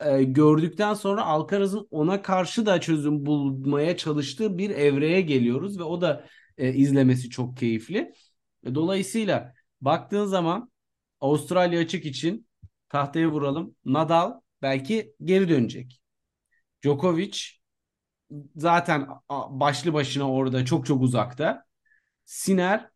e, 0.00 0.22
gördükten 0.24 0.94
sonra 0.94 1.24
Alcaraz'ın 1.26 1.88
ona 1.90 2.22
karşı 2.22 2.66
da 2.66 2.80
çözüm 2.80 3.26
bulmaya 3.26 3.96
çalıştığı 3.96 4.58
bir 4.58 4.70
evreye 4.70 5.20
geliyoruz 5.20 5.78
ve 5.78 5.82
o 5.82 6.00
da 6.00 6.26
e, 6.58 6.74
izlemesi 6.74 7.30
çok 7.30 7.56
keyifli. 7.56 8.12
Dolayısıyla 8.74 9.54
baktığın 9.80 10.24
zaman 10.26 10.70
Avustralya 11.20 11.80
açık 11.80 12.06
için 12.06 12.48
tahtaya 12.88 13.28
vuralım. 13.28 13.76
Nadal 13.84 14.40
belki 14.62 15.14
geri 15.24 15.48
dönecek. 15.48 16.00
Djokovic 16.84 17.38
zaten 18.56 19.08
başlı 19.50 19.92
başına 19.92 20.32
orada 20.32 20.64
çok 20.64 20.86
çok 20.86 21.02
uzakta. 21.02 21.64
Sinner 22.24 22.90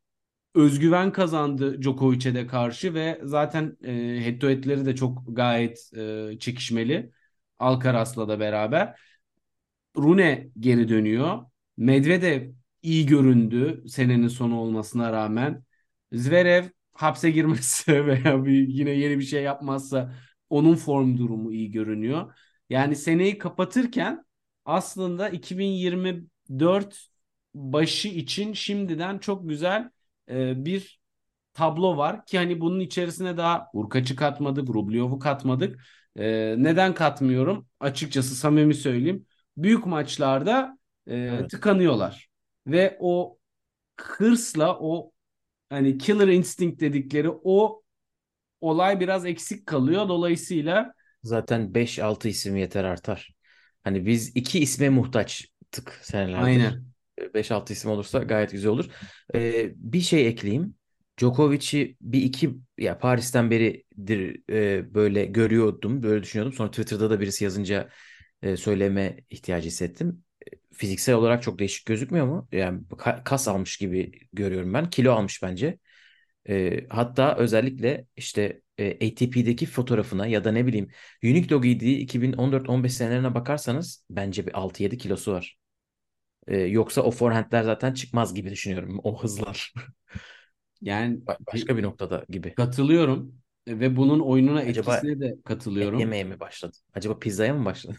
özgüven 0.54 1.12
kazandı 1.12 1.82
Djokovic'e 1.82 2.34
de 2.34 2.46
karşı 2.46 2.94
ve 2.94 3.20
zaten 3.24 3.76
e, 3.84 3.92
head 4.24 4.38
to 4.40 4.48
head'leri 4.48 4.86
de 4.86 4.96
çok 4.96 5.22
gayet 5.28 5.90
e, 5.96 6.38
çekişmeli. 6.38 7.12
Alcaraz'la 7.58 8.28
da 8.28 8.40
beraber. 8.40 8.96
Rune 9.96 10.48
geri 10.60 10.88
dönüyor. 10.88 11.38
Medvedev 11.76 12.50
iyi 12.82 13.06
göründü 13.06 13.84
senenin 13.88 14.28
sonu 14.28 14.58
olmasına 14.60 15.12
rağmen. 15.12 15.64
Zverev 16.12 16.64
hapse 16.92 17.30
girmezse 17.30 18.06
veya 18.06 18.44
bir, 18.44 18.68
yine 18.68 18.90
yeni 18.90 19.18
bir 19.18 19.24
şey 19.24 19.42
yapmazsa 19.42 20.14
onun 20.50 20.74
form 20.76 21.18
durumu 21.18 21.52
iyi 21.52 21.70
görünüyor. 21.70 22.34
Yani 22.70 22.96
seneyi 22.96 23.38
kapatırken 23.38 24.24
aslında 24.64 25.28
2024 25.28 27.08
başı 27.54 28.08
için 28.08 28.52
şimdiden 28.52 29.18
çok 29.18 29.48
güzel 29.48 29.90
e, 30.28 30.64
bir 30.64 31.00
tablo 31.54 31.96
var 31.96 32.26
ki 32.26 32.38
hani 32.38 32.60
bunun 32.60 32.80
içerisine 32.80 33.36
daha 33.36 33.68
Urkaç'ı 33.74 34.16
katmadık, 34.16 34.68
Rublev'u 34.70 35.18
katmadık. 35.18 35.80
E, 36.16 36.54
neden 36.58 36.94
katmıyorum? 36.94 37.68
Açıkçası 37.80 38.34
samimi 38.36 38.74
söyleyeyim. 38.74 39.26
Büyük 39.56 39.86
maçlarda 39.86 40.78
e, 41.10 41.42
Evet. 41.42 41.50
tıkanıyorlar 41.50 42.28
ve 42.66 42.96
o 43.00 43.38
hırsla 44.00 44.78
o 44.80 45.12
hani 45.70 45.98
killer 45.98 46.28
instinct 46.28 46.80
dedikleri 46.80 47.30
o 47.44 47.82
olay 48.60 49.00
biraz 49.00 49.26
eksik 49.26 49.66
kalıyor. 49.66 50.08
Dolayısıyla 50.08 50.94
Zaten 51.22 51.74
5-6 51.74 52.28
isim 52.28 52.56
yeter 52.56 52.84
artar. 52.84 53.34
Hani 53.84 54.06
biz 54.06 54.36
iki 54.36 54.58
isme 54.60 54.88
muhtaçtık 54.88 56.00
senelerdir. 56.02 56.62
aynen 56.62 56.91
5-6 57.34 57.72
isim 57.72 57.90
olursa 57.90 58.18
gayet 58.18 58.50
güzel 58.52 58.70
olur. 58.70 58.86
Ee, 59.34 59.72
bir 59.76 60.00
şey 60.00 60.28
ekleyeyim. 60.28 60.74
Djokovic'i 61.20 61.96
bir 62.00 62.22
iki 62.22 62.50
ya 62.78 62.98
Paris'ten 62.98 63.50
beridir 63.50 64.42
e, 64.50 64.94
böyle 64.94 65.24
görüyordum, 65.24 66.02
böyle 66.02 66.22
düşünüyordum. 66.22 66.52
Sonra 66.52 66.70
Twitter'da 66.70 67.10
da 67.10 67.20
birisi 67.20 67.44
yazınca 67.44 67.88
e, 68.42 68.56
söyleme 68.56 69.16
ihtiyacı 69.30 69.66
hissettim. 69.68 70.24
Fiziksel 70.74 71.14
olarak 71.14 71.42
çok 71.42 71.58
değişik 71.58 71.86
gözükmüyor 71.86 72.26
mu? 72.26 72.48
Yani 72.52 72.80
ka- 72.90 73.24
kas 73.24 73.48
almış 73.48 73.76
gibi 73.76 74.12
görüyorum 74.32 74.74
ben. 74.74 74.90
Kilo 74.90 75.12
almış 75.12 75.42
bence. 75.42 75.78
E, 76.48 76.86
hatta 76.90 77.36
özellikle 77.36 78.06
işte 78.16 78.62
e, 78.78 78.90
ATP'deki 79.08 79.66
fotoğrafına 79.66 80.26
ya 80.26 80.44
da 80.44 80.52
ne 80.52 80.66
bileyim 80.66 80.88
Unique 81.24 81.48
Dog 81.48 81.62
giydiği 81.64 81.98
2014-15 81.98 82.94
senelerine 82.94 83.34
bakarsanız 83.34 84.04
bence 84.10 84.46
bir 84.46 84.58
6-7 84.58 84.98
kilosu 84.98 85.32
var. 85.32 85.58
E, 86.46 86.58
yoksa 86.60 87.02
o 87.02 87.10
forehandler 87.10 87.62
zaten 87.62 87.94
çıkmaz 87.94 88.34
gibi 88.34 88.50
düşünüyorum. 88.50 89.00
O 89.04 89.22
hızlar. 89.22 89.72
Yani 90.82 91.22
Ba- 91.26 91.38
Başka 91.46 91.76
bir 91.76 91.82
noktada 91.82 92.24
gibi. 92.28 92.56
katılıyorum 92.56 93.40
ve 93.68 93.96
bunun 93.96 94.20
oyununa 94.20 94.62
Acaba 94.66 95.02
etkisine 95.02 95.20
de 95.20 95.36
katılıyorum. 95.44 96.12
yemeye 96.12 96.24
mi 96.24 96.40
başladı? 96.40 96.76
Acaba 96.94 97.18
pizzaya 97.18 97.54
mı 97.54 97.64
başladı? 97.64 97.96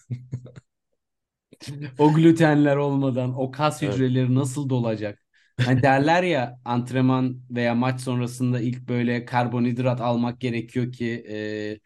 O 1.98 2.14
glutenler 2.14 2.76
olmadan 2.76 3.34
o 3.40 3.52
kas 3.52 3.82
Evet. 3.82 4.04
hücreleri 4.12 4.36
nasıl 4.36 4.70
dolacak? 4.70 5.20
Hani 5.62 5.82
derler 5.84 6.24
ya 6.24 6.60
antrenman 6.66 7.42
veya 7.50 7.76
maç 7.76 8.02
sonrasında 8.02 8.60
ilk 8.62 8.88
böyle 8.90 9.26
karbonhidrat 9.26 10.02
almak 10.02 10.42
gerekiyor 10.42 10.92
ki 10.92 11.26
e, 11.30 11.80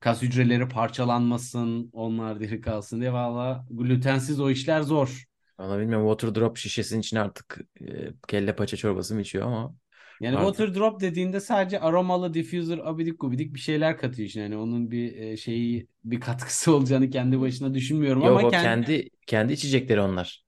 kas 0.00 0.22
hücreleri 0.22 0.68
parçalanmasın, 0.68 1.90
onlar 1.92 2.40
diri 2.40 2.60
kalsın 2.60 3.00
diye. 3.00 3.12
Valla 3.12 3.66
glutensiz 3.70 4.40
o 4.40 4.50
işler 4.50 4.82
zor. 4.82 5.24
Valla 5.58 5.78
bilmiyorum 5.80 6.08
water 6.10 6.34
drop 6.34 6.56
şişesinin 6.56 7.00
içine 7.00 7.20
artık 7.20 7.60
e, 7.80 8.12
kelle 8.28 8.56
paça 8.56 8.76
çorbası 8.76 9.14
mı 9.14 9.20
içiyor 9.20 9.46
ama 9.46 9.74
Yani 10.20 10.34
artık 10.34 10.54
water 10.54 10.74
drop 10.74 11.00
dediğinde 11.00 11.40
sadece 11.40 11.80
aromalı 11.80 12.34
diffuser 12.34 12.78
abidik 12.78 13.20
gubidik 13.20 13.54
bir 13.54 13.58
şeyler 13.60 13.98
katıyor 13.98 14.28
içine. 14.28 14.42
Yani 14.42 14.56
onun 14.56 14.90
bir 14.90 15.16
e, 15.16 15.36
şeyi 15.36 15.88
bir 16.04 16.20
katkısı 16.20 16.72
olacağını 16.76 17.10
kendi 17.10 17.40
başına 17.40 17.74
düşünmüyorum 17.74 18.24
yok 18.24 18.26
ama 18.26 18.44
o 18.44 18.54
kendi 18.56 18.56
kendi 18.56 19.10
kendi 19.26 19.52
içecekleri 19.52 20.00
onlar. 20.00 20.44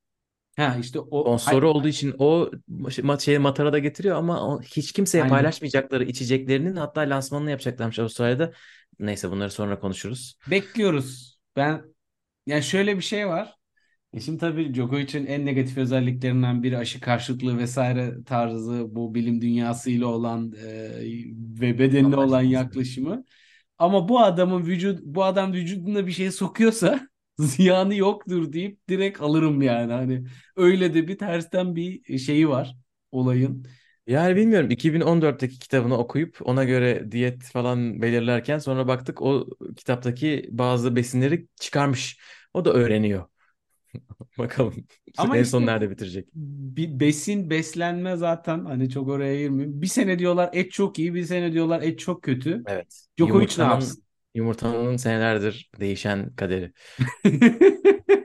ha 0.56 0.76
işte 0.80 0.98
o 1.00 1.26
Sponsoru 1.26 1.68
olduğu 1.70 1.88
için 1.88 2.14
o 2.18 2.50
ma- 2.70 3.20
şey 3.20 3.38
matara 3.38 3.72
da 3.72 3.78
getiriyor 3.78 4.16
ama 4.16 4.60
hiç 4.62 4.92
kimseye 4.92 5.24
Aynen. 5.24 5.26
paylaşmayacakları 5.26 6.04
içeceklerinin 6.04 6.76
hatta 6.76 7.00
lansmanını 7.00 7.50
yapacaklarmış 7.50 7.98
Avustralya'da. 7.98 8.52
Neyse 8.98 9.30
bunları 9.30 9.50
sonra 9.50 9.80
konuşuruz. 9.80 10.38
bekliyoruz. 10.46 11.38
Ben 11.56 11.94
yani 12.46 12.62
şöyle 12.62 12.96
bir 12.96 13.02
şey 13.02 13.28
var. 13.28 13.55
E 14.16 14.20
şimdi 14.20 14.38
tabii 14.38 14.74
Djokovic'in 14.74 15.26
en 15.26 15.46
negatif 15.46 15.78
özelliklerinden 15.78 16.62
biri 16.62 16.78
aşı 16.78 17.00
karşıtlığı 17.00 17.58
vesaire 17.58 18.24
tarzı 18.26 18.96
bu 18.96 19.14
bilim 19.14 19.40
dünyasıyla 19.40 20.06
olan 20.06 20.52
e, 20.52 20.90
ve 21.60 21.78
bedenine 21.78 22.16
olan 22.16 22.42
yaklaşımı. 22.42 23.24
Ama 23.78 24.08
bu 24.08 24.20
adamın 24.20 24.66
vücut 24.66 25.00
bu 25.04 25.24
adam 25.24 25.52
vücuduna 25.52 26.06
bir 26.06 26.12
şey 26.12 26.30
sokuyorsa 26.30 27.08
ziyanı 27.38 27.94
yoktur 27.94 28.52
deyip 28.52 28.88
direkt 28.88 29.20
alırım 29.20 29.62
yani. 29.62 29.92
Hani 29.92 30.24
öyle 30.56 30.94
de 30.94 31.08
bir 31.08 31.18
tersten 31.18 31.76
bir 31.76 32.18
şeyi 32.18 32.48
var 32.48 32.76
olayın. 33.12 33.66
Yani 34.06 34.36
bilmiyorum 34.36 34.70
2014'teki 34.70 35.58
kitabını 35.58 35.98
okuyup 35.98 36.38
ona 36.44 36.64
göre 36.64 37.12
diyet 37.12 37.42
falan 37.44 38.02
belirlerken 38.02 38.58
sonra 38.58 38.88
baktık 38.88 39.22
o 39.22 39.46
kitaptaki 39.76 40.48
bazı 40.50 40.96
besinleri 40.96 41.48
çıkarmış. 41.60 42.18
O 42.54 42.64
da 42.64 42.72
öğreniyor. 42.72 43.24
Bakalım 44.38 44.86
Ama 45.16 45.38
en 45.38 45.42
işte 45.42 45.44
son 45.44 45.66
nerede 45.66 45.90
bitirecek? 45.90 46.28
bir 46.34 47.00
besin 47.00 47.50
beslenme 47.50 48.16
zaten 48.16 48.64
hani 48.64 48.90
çok 48.90 49.08
oraya 49.08 49.38
girmiyorum. 49.38 49.82
Bir 49.82 49.86
sene 49.86 50.18
diyorlar 50.18 50.50
et 50.52 50.72
çok 50.72 50.98
iyi, 50.98 51.14
bir 51.14 51.24
sene 51.24 51.52
diyorlar 51.52 51.82
et 51.82 51.98
çok 51.98 52.22
kötü. 52.22 52.66
Evet. 52.66 53.06
Djokovic 53.18 53.48
ne 53.58 53.64
Yumurtanın 53.64 53.64
yapsın? 53.64 54.04
yumurtanın 54.34 54.96
senelerdir 54.96 55.70
değişen 55.80 56.36
kaderi. 56.36 56.72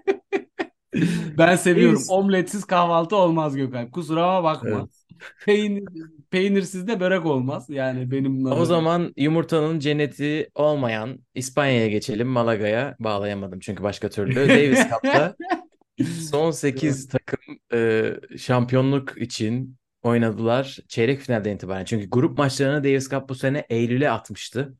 Ben 1.38 1.56
seviyorum. 1.56 2.04
Biz 2.04 2.10
Omletsiz 2.10 2.66
kahvaltı 2.66 3.16
olmaz 3.16 3.56
Gökhan. 3.56 3.92
Kusuruma 3.92 4.44
bakma. 4.44 4.88
evet. 4.88 5.06
Peynir, 5.46 5.84
peynirsiz 6.32 6.88
de 6.88 7.00
börek 7.00 7.26
olmaz. 7.26 7.66
Yani 7.70 8.12
benim 8.12 8.46
O 8.46 8.66
zaman 8.66 9.14
yumurtanın 9.18 9.80
cenneti 9.80 10.50
olmayan 10.56 11.20
İspanya'ya 11.36 11.88
geçelim. 11.88 12.28
Malaga'ya 12.28 12.96
bağlayamadım 13.00 13.60
çünkü 13.60 13.84
başka 13.84 14.10
türlü. 14.10 14.36
Davis 14.50 14.90
Cup'ta 14.90 15.36
son 16.32 16.52
8 16.52 17.08
takım 17.08 17.40
e, 17.74 18.14
şampiyonluk 18.38 19.22
için 19.22 19.78
oynadılar 20.04 20.78
çeyrek 20.88 21.20
finalden 21.20 21.56
itibaren. 21.56 21.86
Çünkü 21.86 22.10
grup 22.10 22.38
maçlarını 22.38 22.84
Davis 22.84 23.10
Cup 23.10 23.30
bu 23.30 23.36
sene 23.36 23.66
Eylül'e 23.70 24.10
atmıştı. 24.10 24.74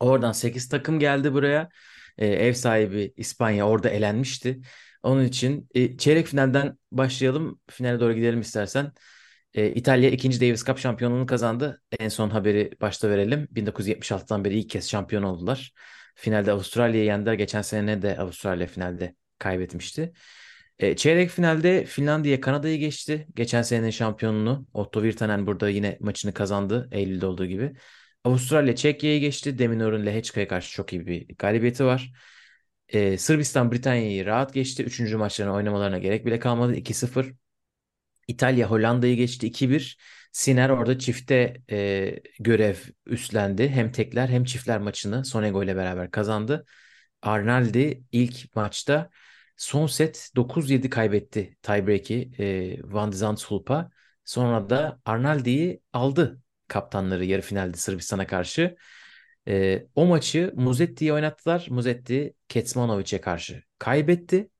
Oradan 0.00 0.32
8 0.32 0.68
takım 0.68 0.98
geldi 0.98 1.32
buraya. 1.32 1.68
E, 2.18 2.26
ev 2.26 2.52
sahibi 2.52 3.12
İspanya 3.16 3.68
orada 3.68 3.88
elenmişti. 3.88 4.60
Onun 5.02 5.24
için 5.24 5.68
e, 5.74 5.96
çeyrek 5.96 6.26
finalden 6.26 6.78
başlayalım. 6.92 7.60
Finale 7.70 8.00
doğru 8.00 8.12
gidelim 8.12 8.40
istersen. 8.40 8.92
E, 9.54 9.70
İtalya 9.70 10.10
ikinci 10.10 10.40
Davis 10.40 10.64
Cup 10.64 10.78
şampiyonluğunu 10.78 11.26
kazandı. 11.26 11.82
En 11.98 12.08
son 12.08 12.30
haberi 12.30 12.70
başta 12.80 13.10
verelim. 13.10 13.48
1976'dan 13.50 14.44
beri 14.44 14.58
ilk 14.58 14.70
kez 14.70 14.90
şampiyon 14.90 15.22
oldular. 15.22 15.72
Finalde 16.14 16.52
Avustralya'yı 16.52 17.06
yendiler. 17.06 17.34
Geçen 17.34 17.62
sene 17.62 18.02
de 18.02 18.18
Avustralya 18.18 18.66
finalde 18.66 19.14
kaybetmişti. 19.38 20.12
E, 20.78 20.96
çeyrek 20.96 21.30
finalde 21.30 21.84
Finlandiya 21.84 22.40
Kanada'yı 22.40 22.78
geçti. 22.78 23.26
Geçen 23.34 23.62
senenin 23.62 23.90
şampiyonunu 23.90 24.66
Otto 24.74 25.02
Virtanen 25.02 25.46
burada 25.46 25.68
yine 25.68 25.98
maçını 26.00 26.34
kazandı. 26.34 26.88
Eylül'de 26.92 27.26
olduğu 27.26 27.46
gibi. 27.46 27.72
Avustralya 28.24 28.76
Çekya'yı 28.76 29.20
geçti. 29.20 29.58
Deminör'ün 29.58 30.06
Lehečka'ya 30.06 30.48
karşı 30.48 30.72
çok 30.72 30.92
iyi 30.92 31.06
bir 31.06 31.26
galibiyeti 31.38 31.84
var. 31.84 32.12
Ee, 32.88 33.18
Sırbistan 33.18 33.72
Britanya'yı 33.72 34.26
rahat 34.26 34.54
geçti. 34.54 34.82
Üçüncü 34.84 35.16
maçlarını 35.16 35.54
oynamalarına 35.54 35.98
gerek 35.98 36.26
bile 36.26 36.38
kalmadı. 36.38 36.74
2-0. 36.74 37.41
İtalya 38.32 38.70
Hollanda'yı 38.70 39.16
geçti 39.16 39.46
2-1. 39.46 39.98
Sinner 40.32 40.70
orada 40.70 40.98
çifte 40.98 41.56
e, 41.70 42.20
görev 42.40 42.76
üstlendi. 43.06 43.68
Hem 43.68 43.92
tekler 43.92 44.28
hem 44.28 44.44
çiftler 44.44 44.80
maçını 44.80 45.24
Sonego 45.24 45.62
ile 45.64 45.76
beraber 45.76 46.10
kazandı. 46.10 46.66
Arnaldi 47.22 48.04
ilk 48.12 48.56
maçta 48.56 49.10
son 49.56 49.86
set 49.86 50.30
9-7 50.36 50.90
kaybetti 50.90 51.56
tiebreak'i 51.62 52.30
e, 52.38 52.76
Van 52.92 53.12
de 53.12 53.16
Zandschulp'a. 53.16 53.90
Sonra 54.24 54.70
da 54.70 55.00
Arnaldi'yi 55.04 55.80
aldı 55.92 56.40
kaptanları 56.68 57.24
yarı 57.24 57.42
finalde 57.42 57.76
Sırbistan'a 57.76 58.26
karşı. 58.26 58.76
E, 59.48 59.86
o 59.94 60.06
maçı 60.06 60.52
Muzetti'yi 60.56 61.12
oynattılar. 61.12 61.66
Muzetti 61.70 62.34
Kecmanovic'e 62.48 63.20
karşı 63.20 63.62
kaybetti 63.78 64.50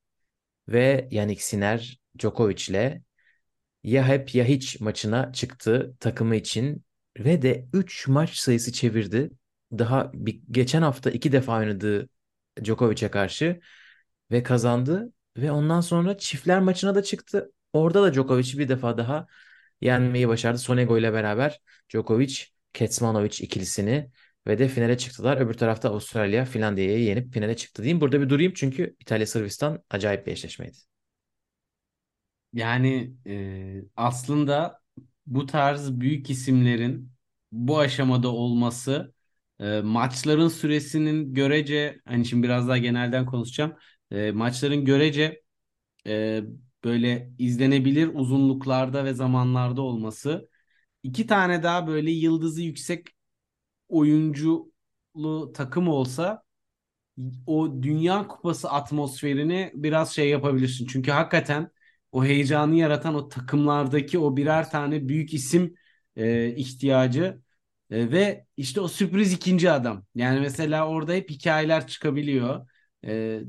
ve 0.69 1.09
Yannick 1.11 1.43
Sinner 1.43 2.01
Djokovic'le 2.19 3.03
ya 3.85 4.09
hep 4.09 4.35
ya 4.35 4.45
hiç 4.45 4.81
maçına 4.81 5.33
çıktı 5.33 5.97
takımı 6.01 6.37
için 6.37 6.85
ve 7.19 7.43
de 7.43 7.67
3 7.73 8.09
maç 8.09 8.37
sayısı 8.37 8.73
çevirdi. 8.73 9.31
Daha 9.73 10.11
bir, 10.15 10.41
geçen 10.51 10.83
hafta 10.83 11.11
iki 11.11 11.33
defa 11.33 11.59
oynadığı 11.59 12.09
Djokovic'e 12.65 13.11
karşı 13.11 13.61
ve 14.31 14.43
kazandı 14.43 15.13
ve 15.37 15.51
ondan 15.53 15.81
sonra 15.81 16.19
çiftler 16.19 16.61
maçına 16.61 16.95
da 16.95 17.03
çıktı. 17.03 17.53
Orada 17.73 18.03
da 18.03 18.13
Djokovic 18.15 18.59
bir 18.59 18.69
defa 18.69 18.99
daha 18.99 19.27
yenmeyi 19.81 20.29
başardı. 20.29 20.59
Sonego 20.59 20.99
ile 20.99 21.13
beraber 21.13 21.61
Djokovic, 21.91 22.45
Kecmanovic 22.73 23.45
ikilisini 23.45 24.11
ve 24.47 24.59
de 24.59 24.69
finale 24.69 24.99
çıktılar. 24.99 25.37
Öbür 25.37 25.55
tarafta 25.55 25.89
Avustralya 25.89 26.45
Finlandiya'yı 26.45 27.05
yenip 27.05 27.33
finale 27.35 27.57
çıktı 27.57 27.83
diyeyim. 27.83 28.01
Burada 28.01 28.21
bir 28.21 28.29
durayım 28.29 28.53
çünkü 28.57 28.97
İtalya 29.01 29.27
Sırbistan 29.27 29.83
acayip 29.91 30.27
bir 30.27 30.33
eşleşmeydi. 30.33 30.92
Yani 32.53 33.15
e, 33.27 33.85
aslında 33.97 34.81
bu 35.27 35.47
tarz 35.47 36.01
büyük 36.01 36.31
isimlerin 36.31 37.13
bu 37.53 37.79
aşamada 37.79 38.29
olması 38.29 39.15
e, 39.61 39.81
maçların 39.81 40.49
süresinin 40.49 41.35
görece 41.35 42.01
hani 42.05 42.25
şimdi 42.27 42.43
biraz 42.43 42.69
daha 42.69 42.79
genelden 42.79 43.27
konuşacağım. 43.27 43.75
E, 44.11 44.31
maçların 44.33 44.85
görece 44.85 45.43
e, 46.07 46.43
böyle 46.85 47.33
izlenebilir 47.39 48.11
uzunluklarda 48.15 49.05
ve 49.05 49.15
zamanlarda 49.15 49.83
olması. 49.83 50.51
İki 51.03 51.29
tane 51.29 51.63
daha 51.63 51.87
böyle 51.87 52.11
yıldızı 52.13 52.63
yüksek 52.63 53.09
oyunculu 53.89 55.53
takım 55.55 55.89
olsa 55.89 56.45
o 57.47 57.83
Dünya 57.83 58.29
Kupası 58.29 58.71
atmosferini 58.71 59.71
biraz 59.75 60.15
şey 60.15 60.29
yapabilirsin. 60.31 60.87
Çünkü 60.87 61.11
hakikaten 61.11 61.71
o 62.13 62.25
heyecanı 62.25 62.75
yaratan 62.75 63.15
o 63.15 63.29
takımlardaki 63.29 64.19
o 64.19 64.37
birer 64.37 64.71
tane 64.71 65.09
büyük 65.09 65.35
isim 65.35 65.75
e, 66.17 66.55
ihtiyacı 66.57 67.43
e, 67.91 68.11
ve 68.13 68.47
işte 68.57 68.81
o 68.81 68.89
sürpriz 68.89 69.33
ikinci 69.33 69.71
adam. 69.71 70.05
Yani 70.15 70.41
mesela 70.41 70.89
orada 70.89 71.13
hep 71.13 71.31
hikayeler 71.31 71.87
çıkabiliyor. 71.87 72.69
E, 73.07 73.41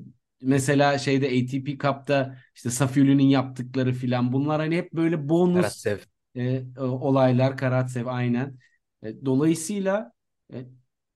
mesela 0.41 0.97
şeyde 0.97 1.28
ATP 1.28 1.78
Cup'ta 1.80 2.38
işte 2.56 2.69
Safiuli'nin 2.69 3.23
yaptıkları 3.23 3.93
filan 3.93 4.34
bunlar 4.34 4.62
hani 4.62 4.78
hep 4.78 4.93
böyle 4.93 5.30
bonus 5.30 5.62
Karatsev. 5.62 5.99
e, 6.36 6.63
olaylar 6.80 7.58
Karatsev 7.58 8.06
aynen. 8.06 8.58
E, 9.04 9.26
dolayısıyla 9.26 10.12
e, 10.54 10.65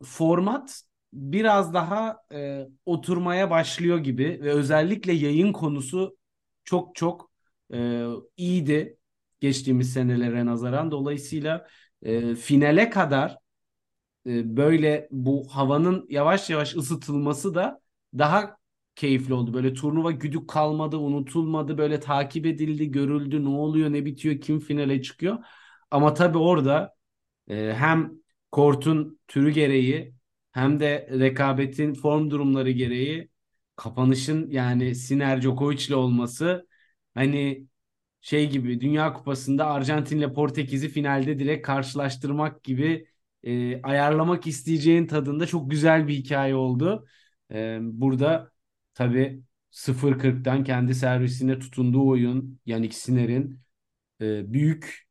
format 0.04 0.82
biraz 1.14 1.74
daha 1.74 2.18
e, 2.34 2.68
oturmaya 2.86 3.50
başlıyor 3.50 3.98
gibi 4.00 4.40
ve 4.44 4.52
özellikle 4.52 5.14
yayın 5.14 5.54
konusu 5.54 6.18
çok 6.66 6.96
çok 6.96 7.32
e, 7.74 8.06
iyiydi 8.38 8.98
geçtiğimiz 9.40 9.94
senelere 9.94 10.46
nazaran. 10.46 10.92
Dolayısıyla 10.92 11.68
e, 12.02 12.36
finale 12.36 12.90
kadar 12.90 13.38
e, 14.28 14.58
böyle 14.58 15.08
bu 15.12 15.48
havanın 15.50 16.06
yavaş 16.10 16.50
yavaş 16.50 16.76
ısıtılması 16.76 17.56
da 17.56 17.82
daha 18.18 18.58
keyifli 18.96 19.34
oldu. 19.34 19.54
Böyle 19.54 19.74
turnuva 19.74 20.12
güdük 20.12 20.50
kalmadı, 20.50 20.98
unutulmadı, 20.98 21.78
böyle 21.78 22.00
takip 22.00 22.46
edildi, 22.46 22.92
görüldü, 22.92 23.44
ne 23.46 23.50
oluyor, 23.50 23.94
ne 23.94 24.06
bitiyor, 24.06 24.42
kim 24.42 24.60
finale 24.60 25.02
çıkıyor. 25.02 25.38
Ama 25.92 26.14
tabii 26.14 26.38
orada 26.38 26.96
e, 27.48 27.74
hem 27.74 28.12
kortun 28.52 29.20
türü 29.28 29.52
gereği 29.52 30.14
hem 30.52 30.80
de 30.80 31.10
rekabetin 31.12 31.94
form 31.94 32.30
durumları 32.30 32.72
gereği 32.72 33.30
kapanışın 33.76 34.50
yani 34.50 34.96
Sinner 34.96 35.42
Djokovic'le 35.42 35.92
olması 35.92 36.68
hani 37.18 37.68
şey 38.22 38.50
gibi 38.52 38.82
Dünya 38.82 39.14
Kupası'nda 39.14 39.68
Arjantin'le 39.68 40.34
Portekiz'i 40.34 40.90
finalde 40.90 41.40
direkt 41.40 41.68
karşılaştırmak 41.68 42.64
gibi 42.64 43.08
e, 43.44 43.82
ayarlamak 43.84 44.48
isteyeceğin 44.48 45.08
tadında 45.08 45.48
çok 45.48 45.72
güzel 45.72 46.08
bir 46.08 46.14
hikaye 46.16 46.56
oldu. 46.56 47.08
E, 47.52 47.80
burada 47.82 48.52
tabii 48.94 49.44
0-40'tan 49.72 50.64
kendi 50.64 50.96
servisine 50.96 51.60
tutunduğu 51.60 52.08
oyun 52.10 52.60
Yannick 52.66 52.98
Sinner'in 52.98 53.62
e, 54.22 54.54
büyük 54.54 55.08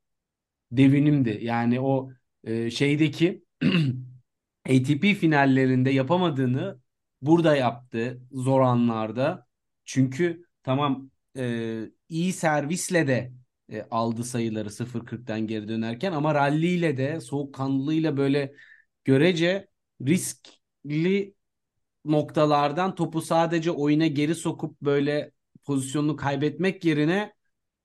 devinimdi. 0.72 1.38
Yani 1.42 1.80
o 1.80 2.10
e, 2.44 2.70
şeydeki 2.70 3.44
ATP 4.68 5.14
finallerinde 5.14 5.90
yapamadığını 5.90 6.80
burada 7.22 7.56
yaptı 7.56 8.22
zor 8.32 8.60
anlarda. 8.60 9.46
Çünkü 9.84 10.46
tamam 10.62 11.10
e, 11.36 11.82
iyi 12.08 12.32
servisle 12.32 13.06
de 13.06 13.32
e, 13.72 13.82
aldı 13.90 14.24
sayıları 14.24 14.70
0-40'tan 14.70 15.46
geri 15.46 15.68
dönerken 15.68 16.12
ama 16.12 16.34
ralliyle 16.34 16.96
de 16.96 17.20
soğukkanlılığıyla 17.20 18.16
böyle 18.16 18.54
görece 19.04 19.68
riskli 20.06 21.34
noktalardan 22.04 22.94
topu 22.94 23.22
sadece 23.22 23.70
oyuna 23.70 24.06
geri 24.06 24.34
sokup 24.34 24.80
böyle 24.82 25.32
pozisyonunu 25.64 26.16
kaybetmek 26.16 26.84
yerine 26.84 27.32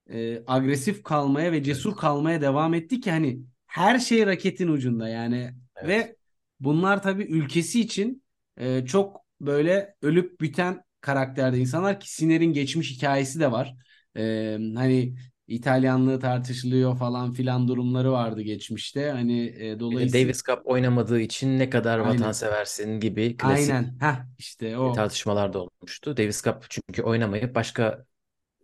e, 0.09 0.43
agresif 0.47 1.03
kalmaya 1.03 1.51
ve 1.51 1.63
cesur 1.63 1.97
kalmaya 1.97 2.41
devam 2.41 2.73
etti 2.73 2.99
ki 3.01 3.11
hani 3.11 3.41
her 3.67 3.99
şey 3.99 4.25
raketin 4.25 4.67
ucunda 4.67 5.09
yani 5.09 5.53
Evet. 5.75 5.89
ve 5.89 6.15
bunlar 6.59 7.03
tabii 7.03 7.23
ülkesi 7.23 7.81
için 7.81 8.23
e, 8.57 8.85
çok 8.85 9.21
böyle 9.41 9.95
ölüp 10.01 10.41
biten 10.41 10.83
karakterde 11.01 11.57
insanlar 11.59 11.99
ki 11.99 12.13
Sinner'in 12.13 12.53
geçmiş 12.53 12.91
hikayesi 12.91 13.39
de 13.39 13.51
var. 13.51 13.75
E, 14.17 14.57
hani 14.75 15.15
İtalyanlığı 15.47 16.19
tartışılıyor 16.19 16.97
falan 16.97 17.33
filan 17.33 17.67
durumları 17.67 18.11
vardı 18.11 18.41
geçmişte. 18.41 19.11
Hani 19.11 19.45
e, 19.47 19.79
dolayısıyla 19.79 20.31
Davis 20.31 20.43
Cup 20.43 20.61
oynamadığı 20.67 21.19
için 21.19 21.59
ne 21.59 21.69
kadar 21.69 21.99
aynen 21.99 22.21
vatanseversin 22.23 22.99
gibi 22.99 23.37
klasik 23.37 23.77
aynen 23.77 23.97
ha 23.99 24.27
işte 24.37 24.77
o 24.77 24.91
tartışmalar 24.91 25.53
da 25.53 25.59
olmuştu. 25.59 26.17
Davis 26.17 26.43
Cup 26.43 26.65
çünkü 26.69 27.03
oynamayıp 27.03 27.55
başka 27.55 28.05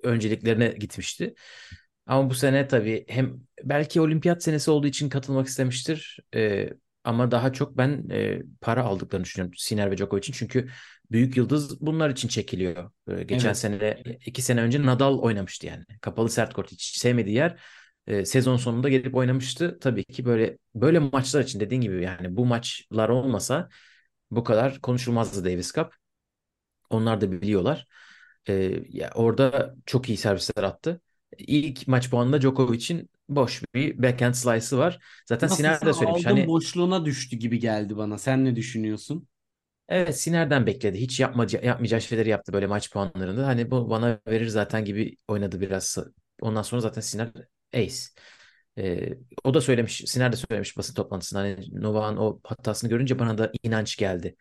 önceliklerine 0.03 0.67
gitmişti. 0.69 1.35
Ama 2.07 2.29
bu 2.29 2.35
sene 2.35 2.67
tabii 2.67 3.05
hem 3.09 3.41
belki 3.63 4.01
olimpiyat 4.01 4.43
senesi 4.43 4.71
olduğu 4.71 4.87
için 4.87 5.09
katılmak 5.09 5.47
istemiştir. 5.47 6.19
Ee, 6.35 6.69
ama 7.03 7.31
daha 7.31 7.53
çok 7.53 7.77
ben 7.77 8.09
e, 8.11 8.41
para 8.61 8.83
aldıklarını 8.83 9.25
düşünüyorum 9.25 9.53
Sinner 9.57 9.91
ve 9.91 9.97
Djokovic 9.97 10.19
için. 10.21 10.33
Çünkü 10.33 10.69
büyük 11.11 11.37
yıldız 11.37 11.81
bunlar 11.81 12.09
için 12.09 12.27
çekiliyor. 12.27 12.91
Ee, 13.07 13.23
geçen 13.23 13.53
evet 13.53 13.53
sene, 13.53 14.03
iki 14.25 14.41
sene 14.41 14.61
önce 14.61 14.85
Nadal 14.85 15.19
oynamıştı 15.19 15.67
yani. 15.67 15.83
Kapalı 16.01 16.29
sert 16.29 16.53
kort 16.53 16.71
hiç 16.71 16.97
sevmediği 16.97 17.35
yer. 17.35 17.59
e, 18.07 18.25
sezon 18.25 18.57
sonunda 18.57 18.89
gelip 18.89 19.15
oynamıştı. 19.15 19.77
Tabii 19.81 20.03
ki 20.05 20.25
böyle 20.25 20.57
böyle 20.75 20.99
maçlar 20.99 21.41
için 21.43 21.59
dediğin 21.59 21.81
gibi 21.81 22.03
yani 22.03 22.37
bu 22.37 22.45
maçlar 22.45 23.09
olmasa 23.09 23.69
bu 24.31 24.43
kadar 24.43 24.81
konuşulmazdı 24.81 25.45
Davis 25.45 25.73
Cup. 25.73 25.93
Onlar 26.89 27.21
da 27.21 27.31
biliyorlar. 27.31 27.87
Ee, 28.49 28.79
ya 28.89 29.11
orada 29.15 29.75
çok 29.85 30.09
iyi 30.09 30.17
servisler 30.17 30.63
attı. 30.63 31.01
İlk 31.37 31.87
maç 31.87 32.09
puanında 32.09 32.41
Djokovic'in 32.41 33.09
boş 33.29 33.63
bir 33.75 34.03
backhand 34.03 34.33
slice'ı 34.33 34.79
var. 34.79 34.99
Zaten 35.25 35.47
Sinner 35.47 35.81
nasılsa 35.81 35.85
de 35.85 35.93
söylemiş. 35.93 36.25
aldım 36.25 36.25
Hani 36.25 36.47
boşluğuna 36.47 37.05
düştü 37.05 37.37
gibi 37.37 37.59
geldi 37.59 37.97
bana. 37.97 38.17
Sen 38.17 38.45
ne 38.45 38.55
düşünüyorsun? 38.55 39.27
Evet 39.89 40.19
Sinner'den 40.21 40.65
bekledi. 40.65 40.99
Hiç 41.01 41.19
yapmaca, 41.19 41.59
yapmayacağı 41.63 42.01
şeyleri 42.01 42.29
yaptı 42.29 42.53
böyle 42.53 42.67
maç 42.67 42.91
puanlarında. 42.91 43.47
Hani 43.47 43.71
bu 43.71 43.89
bana 43.89 44.19
verir 44.27 44.47
zaten 44.47 44.85
gibi 44.85 45.15
oynadı 45.27 45.61
biraz. 45.61 45.97
Ondan 46.41 46.61
sonra 46.61 46.81
zaten 46.81 47.01
Sinner 47.01 47.31
ace. 47.75 47.95
Ee, 48.77 49.09
o 49.43 49.53
da 49.53 49.61
söylemiş, 49.61 50.03
Sinner 50.07 50.31
de 50.31 50.35
söylemiş 50.35 50.77
basın 50.77 50.93
toplantısında. 50.93 51.39
Hani 51.41 51.57
Novak'ın 51.83 52.17
o 52.17 52.39
hatasını 52.43 52.89
görünce 52.89 53.19
bana 53.19 53.37
da 53.37 53.51
inanç 53.63 53.97
geldi 53.97 54.35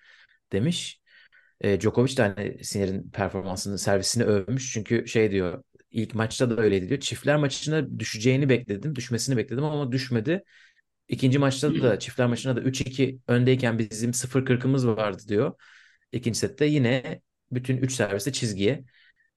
demiş. 0.52 1.00
E, 1.60 1.80
Djokovic 1.80 2.16
de 2.16 2.22
hani 2.22 2.64
Sinner'in 2.64 3.10
performansını, 3.10 3.78
servisini 3.78 4.24
övmüş. 4.24 4.72
Çünkü 4.72 5.08
şey 5.08 5.30
diyor, 5.30 5.64
ilk 5.90 6.14
maçta 6.14 6.50
da 6.50 6.62
öyleydi 6.62 6.88
diyor. 6.88 7.00
Çiftler 7.00 7.36
maçına 7.36 7.98
düşeceğini 8.00 8.48
bekledim, 8.48 8.96
düşmesini 8.96 9.36
bekledim 9.36 9.64
ama 9.64 9.92
düşmedi. 9.92 10.44
İkinci 11.08 11.38
maçta 11.38 11.82
da 11.82 11.98
çiftler 11.98 12.26
maçına 12.26 12.56
da 12.56 12.60
3-2 12.60 13.20
öndeyken 13.28 13.78
bizim 13.78 14.14
0-40'ımız 14.14 14.86
vardı 14.86 15.22
diyor. 15.28 15.52
İkinci 16.12 16.38
sette 16.38 16.66
yine 16.66 17.20
bütün 17.50 17.76
3 17.76 17.92
serviste 17.92 18.32
çizgiye. 18.32 18.84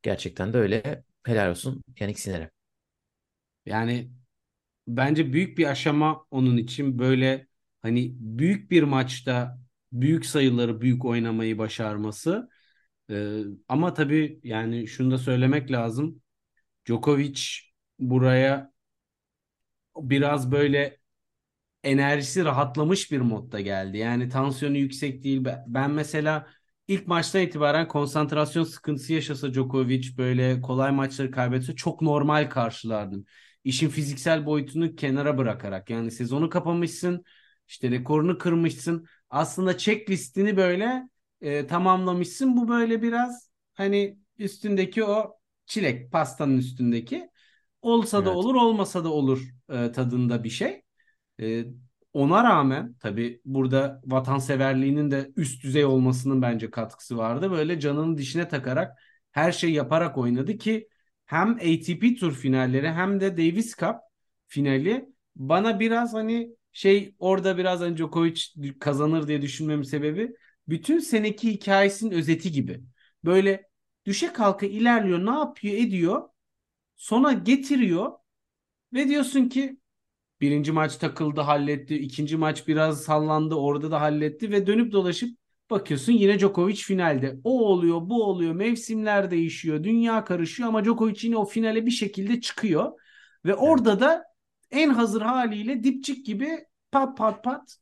Gerçekten 0.01 0.53
de 0.53 0.58
öyle. 0.58 1.03
Helal 1.23 1.49
olsun 1.49 1.84
Yannick 1.99 2.21
Sinner'e. 2.21 2.51
Yani 3.65 4.12
bence 4.88 5.34
büyük 5.34 5.58
bir 5.58 5.65
aşama 5.65 6.25
onun 6.32 6.58
için 6.58 6.99
böyle 6.99 7.47
hani 7.82 8.15
büyük 8.19 8.71
bir 8.71 8.84
maçta 8.84 9.60
büyük 9.91 10.25
sayıları 10.25 10.82
büyük 10.82 11.05
oynamayı 11.05 11.58
başarması. 11.58 12.49
Ee, 13.10 13.41
ama 13.67 13.93
tabii 13.93 14.39
yani 14.43 14.88
şunu 14.88 15.12
da 15.12 15.17
söylemek 15.17 15.71
lazım. 15.71 16.21
Djokovic 16.88 17.41
buraya 17.99 18.71
biraz 19.97 20.51
böyle 20.51 20.98
enerjisi 21.83 22.45
rahatlamış 22.45 23.11
bir 23.11 23.19
modda 23.21 23.59
geldi. 23.61 23.97
Yani 23.97 24.29
tansiyonu 24.29 24.77
yüksek 24.77 25.23
değil. 25.23 25.45
Ben 25.67 25.91
mesela 25.91 26.47
ilk 26.87 27.07
maçtan 27.07 27.41
itibaren 27.41 27.87
konsantrasyon 27.87 28.63
sıkıntısı 28.63 29.13
yaşasa 29.13 29.53
Djokovic 29.53 30.17
böyle 30.17 30.61
kolay 30.61 30.91
maçları 30.91 31.31
kaybetse 31.31 31.75
çok 31.75 32.01
normal 32.01 32.49
karşılardım. 32.49 33.25
İşin 33.63 33.89
fiziksel 33.89 34.45
boyutunu 34.45 34.95
kenara 34.95 35.37
bırakarak 35.37 35.89
yani 35.89 36.11
sezonu 36.11 36.49
kapamışsın, 36.49 37.23
işte 37.67 37.91
rekorunu 37.91 38.37
kırmışsın. 38.37 39.05
Aslında 39.29 39.77
checklistini 39.77 40.57
böyle 40.57 41.09
e, 41.41 41.67
tamamlamışsın. 41.67 42.57
Bu 42.57 42.67
böyle 42.67 43.01
biraz 43.01 43.49
hani 43.73 44.19
üstündeki 44.37 45.03
o 45.03 45.39
çilek 45.65 46.11
pastanın 46.11 46.57
üstündeki 46.57 47.29
olsa 47.81 48.25
da 48.25 48.29
Evet. 48.29 48.35
olur 48.35 48.55
olmasa 48.55 49.03
da 49.03 49.09
olur 49.09 49.49
e, 49.69 49.91
tadında 49.91 50.43
bir 50.43 50.49
şey. 50.49 50.83
Ee, 51.39 51.65
ona 52.13 52.43
rağmen 52.43 52.95
tabii 52.99 53.41
burada 53.45 54.02
vatanseverliğinin 54.06 55.12
de 55.12 55.32
üst 55.36 55.63
düzey 55.63 55.86
olmasının 55.86 56.41
bence 56.41 56.71
katkısı 56.71 57.17
vardı. 57.17 57.52
Böyle 57.52 57.80
canının 57.80 58.17
dişine 58.17 58.47
takarak 58.47 58.99
her 59.32 59.52
şeyi 59.52 59.73
yaparak 59.73 60.17
oynadı 60.17 60.58
ki 60.58 60.88
hem 61.25 61.52
ATP 61.56 62.15
Tur 62.19 62.34
finalleri 62.36 62.91
hem 62.91 63.19
de 63.19 63.38
Davis 63.38 63.78
Cup 63.78 63.95
finali 64.47 65.10
bana 65.36 65.80
biraz 65.80 66.13
hani 66.13 66.56
şey 66.71 67.15
orada 67.19 67.58
biraz 67.58 67.82
hani 67.82 67.97
Djokovic 67.97 68.41
kazanır 68.80 69.28
diye 69.28 69.41
düşünmemin 69.41 69.84
sebebi 69.84 70.36
bütün 70.67 70.99
seneki 70.99 71.52
hikayesinin 71.54 72.12
özeti 72.12 72.52
gibi. 72.52 72.82
Böyle 73.23 73.69
düşe 74.06 74.34
kalka 74.34 74.65
ilerliyor, 74.65 75.26
ne 75.26 75.30
yapıyor, 75.39 75.74
ediyor. 75.78 76.30
Sona 76.95 77.34
getiriyor 77.34 78.11
ve 78.93 79.09
diyorsun 79.09 79.49
ki 79.49 79.78
Birinci 80.41 80.71
maç 80.71 80.95
takıldı, 80.95 81.41
halletti. 81.41 81.95
İkinci 81.95 82.37
maç 82.37 82.67
biraz 82.67 83.01
sallandı, 83.01 83.55
orada 83.55 83.91
da 83.91 84.01
halletti 84.01 84.51
ve 84.51 84.67
dönüp 84.67 84.91
dolaşıp 84.91 85.37
bakıyorsun 85.69 86.13
yine 86.13 86.39
Djokovic 86.39 86.75
finalde. 86.75 87.35
O 87.43 87.65
oluyor, 87.67 88.01
bu 88.01 88.23
oluyor, 88.23 88.53
mevsimler 88.53 89.31
değişiyor, 89.31 89.83
dünya 89.83 90.23
karışıyor 90.25 90.69
ama 90.69 90.85
Djokovic 90.85 91.19
yine 91.21 91.37
o 91.37 91.45
finale 91.45 91.85
bir 91.85 91.91
şekilde 91.91 92.41
çıkıyor. 92.41 92.91
Ve 93.45 93.55
orada 93.55 93.99
da 93.99 94.23
en 94.71 94.89
hazır 94.89 95.21
haliyle 95.21 95.83
dipçik 95.83 96.25
gibi 96.25 96.65
pat 96.91 97.17
pat 97.17 97.43
pat 97.43 97.75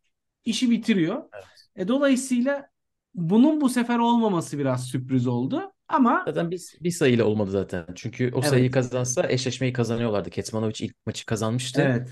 işi 0.46 0.72
bitiriyor. 0.72 1.24
Evet. 1.34 1.46
E, 1.76 1.88
dolayısıyla 1.88 2.68
bunun 3.16 3.62
bu 3.62 3.70
sefer 3.70 4.00
olmaması 4.00 4.60
biraz 4.60 4.88
sürpriz 4.88 5.28
oldu. 5.28 5.72
Ama 5.88 6.24
Zaten 6.28 6.52
bir, 6.52 6.62
bir 6.82 6.92
sayıyla 6.92 7.26
olmadı 7.26 7.52
zaten. 7.52 7.86
Çünkü 7.96 8.32
o 8.34 8.42
sayıyı 8.42 8.66
evet, 8.66 8.74
kazansa 8.74 9.30
eşleşmeyi 9.30 9.74
kazanıyorlardı. 9.74 10.30
Kecmanovic 10.30 10.76
ilk 10.80 10.96
maçı 11.06 11.26
kazanmıştı. 11.26 11.82
evet, 11.82 12.10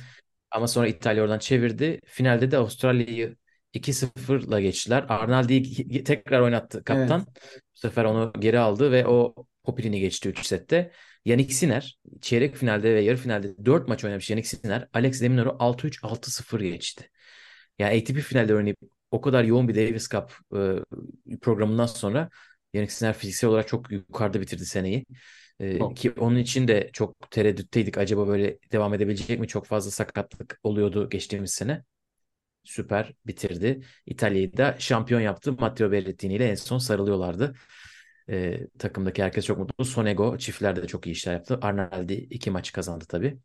Ama 0.56 0.68
sonra 0.68 0.88
İtalya 0.88 1.24
oradan 1.24 1.40
çevirdi. 1.40 2.00
Finalde 2.06 2.52
de 2.52 2.58
Avustralya'yı 2.58 3.36
2-0'la 3.74 4.62
geçtiler. 4.62 5.06
Arnaldi'yi 5.10 6.04
tekrar 6.04 6.42
oynattı 6.42 6.84
kaptan. 6.84 7.26
Evet. 7.28 7.62
Bu 7.76 7.80
sefer 7.80 8.06
onu 8.06 8.34
geri 8.40 8.60
aldı 8.60 8.92
ve 8.92 9.08
o 9.08 9.36
Poppelin'i 9.64 10.00
geçti 10.00 10.30
3 10.30 10.46
sette. 10.46 10.92
Yannick 11.26 11.54
Sinner 11.54 12.00
çeyrek 12.22 12.56
finalde 12.56 12.96
ve 12.96 13.02
yarı 13.02 13.18
finalde 13.18 13.66
4 13.66 13.88
maç 13.88 14.04
oynamış 14.04 14.30
Yannick 14.30 14.50
Sinner. 14.50 14.88
Alex 14.94 15.22
de 15.22 15.30
Minaur'u 15.30 15.56
6-3 15.60 16.00
6-0 16.04 16.60
geçti. 16.60 17.10
Yani 17.80 18.02
ATP 18.02 18.18
finalde 18.20 18.56
oynayıp 18.56 18.78
o 19.12 19.22
kadar 19.22 19.44
yoğun 19.44 19.68
bir 19.68 19.76
Davis 19.76 20.10
Cup 20.10 20.38
e, 21.34 21.38
programından 21.42 21.86
sonra 21.86 22.30
Yannick 22.74 22.94
Sinner 22.94 23.14
fiziksel 23.14 23.50
olarak 23.50 23.68
çok 23.68 23.92
yukarıda 23.92 24.42
bitirdi 24.42 24.66
seneyi. 24.66 25.06
E, 25.60 25.80
ki 25.94 26.12
onun 26.12 26.36
için 26.36 26.68
de 26.68 26.90
çok 26.94 27.32
tereddütteydik. 27.32 27.98
Acaba 27.98 28.28
böyle 28.28 28.60
devam 28.72 28.94
edebilecek 28.94 29.40
mi? 29.40 29.48
Çok 29.48 29.66
fazla 29.66 29.92
sakatlık 29.92 30.60
oluyordu 30.64 31.10
geçtiğimiz 31.10 31.52
sene. 31.52 31.84
Süper 32.64 33.14
bitirdi. 33.28 33.82
İtalya'yı 34.06 34.58
da 34.58 34.76
şampiyon 34.80 35.22
yaptı. 35.22 35.54
Matteo 35.54 35.92
Berrettini 35.92 36.34
ile 36.34 36.50
en 36.50 36.56
son 36.56 36.78
sarılıyorlardı. 36.78 37.56
E, 38.30 38.68
takımdaki 38.80 39.24
herkes 39.24 39.46
çok 39.46 39.58
mutlu. 39.58 39.86
Sonego 39.86 40.38
çiftlerde 40.38 40.84
de 40.84 40.88
çok 40.88 41.08
iyi 41.08 41.12
işler 41.12 41.34
yaptı. 41.34 41.60
Arnaldi 41.62 42.14
iki 42.14 42.52
maç 42.52 42.72
kazandı 42.72 43.06
tabii. 43.10 43.40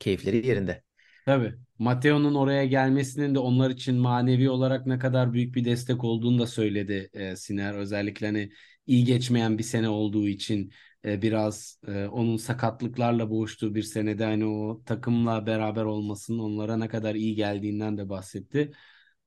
Keyifleri 0.00 0.46
yerinde. 0.46 0.82
Tabii. 1.26 1.54
Matteo'nun 1.78 2.34
oraya 2.34 2.64
gelmesinin 2.64 3.34
de 3.34 3.38
onlar 3.38 3.70
için 3.70 3.96
manevi 3.96 4.50
olarak 4.50 4.86
ne 4.86 4.98
kadar 4.98 5.32
büyük 5.32 5.54
bir 5.54 5.64
destek 5.64 6.04
olduğunu 6.04 6.38
da 6.38 6.46
söyledi 6.46 7.10
e, 7.12 7.36
Siner. 7.36 7.74
Özellikle 7.74 8.26
hani 8.26 8.50
iyi 8.86 9.04
geçmeyen 9.04 9.58
bir 9.58 9.62
sene 9.62 9.88
olduğu 9.88 10.28
için 10.28 10.72
e, 11.04 11.22
biraz 11.22 11.80
e, 11.88 12.06
onun 12.06 12.36
sakatlıklarla 12.36 13.30
boğuştuğu 13.30 13.74
bir 13.74 13.82
senede 13.82 14.24
hani 14.24 14.44
o 14.46 14.82
takımla 14.86 15.46
beraber 15.46 15.84
olmasının 15.84 16.38
onlara 16.38 16.76
ne 16.76 16.88
kadar 16.88 17.14
iyi 17.14 17.34
geldiğinden 17.34 17.98
de 17.98 18.08
bahsetti. 18.08 18.72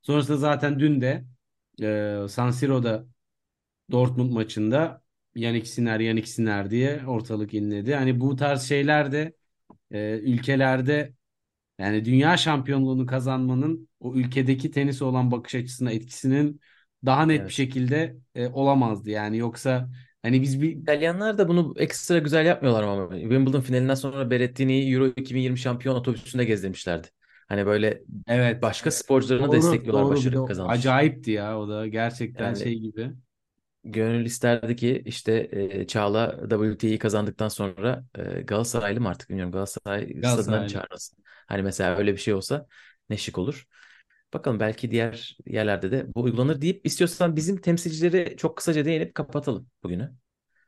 Sonrasında 0.01 0.37
zaten 0.37 0.79
dün 0.79 1.01
de 1.01 1.25
e, 1.81 2.27
San 2.29 2.51
Siro'da 2.51 3.07
Dortmund 3.91 4.31
maçında 4.31 5.01
Yannick 5.35 5.67
Sinner, 5.69 5.99
Yannick 5.99 6.29
Sinner 6.31 6.69
diye 6.71 7.05
ortalık 7.07 7.53
inledi. 7.53 7.95
Hani 7.95 8.19
bu 8.19 8.35
tarz 8.35 8.63
şeyler 8.63 9.11
de 9.11 9.33
ülkelerde 10.21 11.13
yani 11.79 12.05
dünya 12.05 12.37
şampiyonluğunu 12.37 13.05
kazanmanın 13.05 13.89
o 13.99 14.15
ülkedeki 14.15 14.71
tenise 14.71 15.03
olan 15.05 15.31
bakış 15.31 15.55
açısına 15.55 15.91
etkisinin 15.91 16.61
daha 17.07 17.27
net 17.27 17.47
bir 17.47 17.53
Evet. 17.53 17.53
şekilde 17.53 18.17
e, 18.35 18.47
olamazdı. 18.49 19.11
Yani 19.11 19.37
yoksa 19.37 19.89
hani 20.23 20.43
biz 20.43 20.63
bir 20.63 20.71
İtalyanlar 20.77 21.39
da 21.39 21.49
bunu 21.49 21.75
ekstra 21.77 22.19
güzel 22.19 22.47
yapmıyorlar 22.47 22.83
ama 22.83 23.11
Wimbledon 23.19 23.61
finalinden 23.61 23.95
sonra 23.95 24.31
Berrettini'yi 24.31 24.95
Euro 24.95 25.07
2020 25.07 25.59
şampiyon 25.59 25.95
otobüsünde 25.95 26.45
gezdirmişlerdi. 26.45 27.07
Hani 27.49 27.67
böyle 27.67 28.03
evet 28.27 28.61
başka 28.61 28.91
sporcularını 28.91 29.51
doğru 29.51 29.51
destekliyorlar 29.51 29.91
doğru 29.91 30.25
bir 30.25 30.33
başarı 30.33 30.43
kazanmış. 30.45 30.97
acayipti 30.97 31.31
ya 31.31 31.59
o 31.59 31.69
da 31.69 31.87
gerçekten 31.87 32.53
Yani 32.53 32.53
şey 32.53 32.79
gibi. 32.79 33.11
gönül 33.83 34.25
isterdi 34.25 34.75
ki 34.75 35.01
işte 35.05 35.49
e, 35.51 35.87
Çağla 35.87 36.39
WTA'yı 36.49 36.99
kazandıktan 36.99 37.47
sonra 37.47 38.05
e, 38.15 38.41
Galatasaraylı 38.41 39.01
mı 39.01 39.09
artık 39.09 39.29
bilmiyorum 39.29 39.51
Galatasaray 39.51 40.23
stadına 40.23 40.65
çağırmasın. 40.65 41.19
Hani 41.47 41.63
mesela 41.63 41.97
öyle 41.97 42.13
bir 42.13 42.17
şey 42.17 42.33
olsa 42.33 42.67
ne 43.09 43.17
şık 43.17 43.37
olur. 43.37 43.67
Bakalım 44.33 44.59
belki 44.59 44.91
diğer 44.91 45.37
yerlerde 45.45 45.91
de 45.91 46.13
bu 46.15 46.21
uygulanır 46.21 46.61
deyip 46.61 46.85
istiyorsan 46.85 47.35
bizim 47.35 47.61
temsilcileri 47.61 48.37
çok 48.37 48.57
kısaca 48.57 48.85
değinip 48.85 49.15
kapatalım 49.15 49.69
bugünü. 49.83 50.11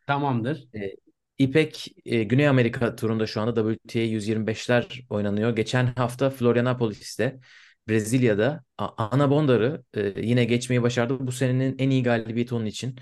Tamamdır. 0.08 0.68
E, 0.76 0.92
İpek 1.38 1.88
e, 2.06 2.24
Güney 2.24 2.48
Amerika 2.48 2.96
turunda 2.96 3.28
şu 3.28 3.42
anda 3.42 3.56
WTA 3.74 4.00
125'ler 4.00 5.02
oynanıyor. 5.10 5.56
Geçen 5.56 5.86
hafta 5.96 6.30
Florianopolis'te 6.30 7.40
Brezilya'da 7.90 8.64
Ana 8.78 9.30
Bondar'ı 9.32 9.84
e, 9.94 10.14
yine 10.22 10.46
geçmeyi 10.46 10.82
başardı. 10.84 11.28
Bu 11.28 11.32
senenin 11.32 11.76
en 11.80 11.90
iyi 11.90 12.04
galibiyeti 12.04 12.56
onun 12.56 12.66
için. 12.66 12.96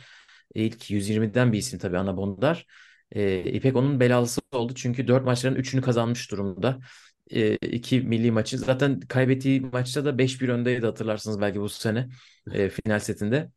İlk 0.56 0.92
120'den 0.92 1.54
bir 1.54 1.58
isim 1.58 1.80
tabii 1.80 1.98
Ana 1.98 2.18
Bondar. 2.18 2.66
E, 3.12 3.40
İpek 3.52 3.76
onun 3.76 4.00
belalısı 4.00 4.42
oldu 4.52 4.74
çünkü 4.76 5.08
4 5.08 5.26
maçların 5.26 5.56
3'ünü 5.56 5.82
kazanmış 5.82 6.32
durumda. 6.32 6.80
E, 7.32 7.56
iki 7.56 8.02
milli 8.02 8.32
maçı. 8.32 8.58
Zaten 8.58 9.00
kaybettiği 9.00 9.62
maçta 9.62 10.06
da 10.06 10.18
5-1 10.18 10.50
öndeydi 10.50 10.86
hatırlarsınız 10.86 11.42
belki 11.42 11.60
bu 11.62 11.70
sene 11.70 12.10
e, 12.54 12.70
final 12.70 13.00
setinde. 13.00 13.52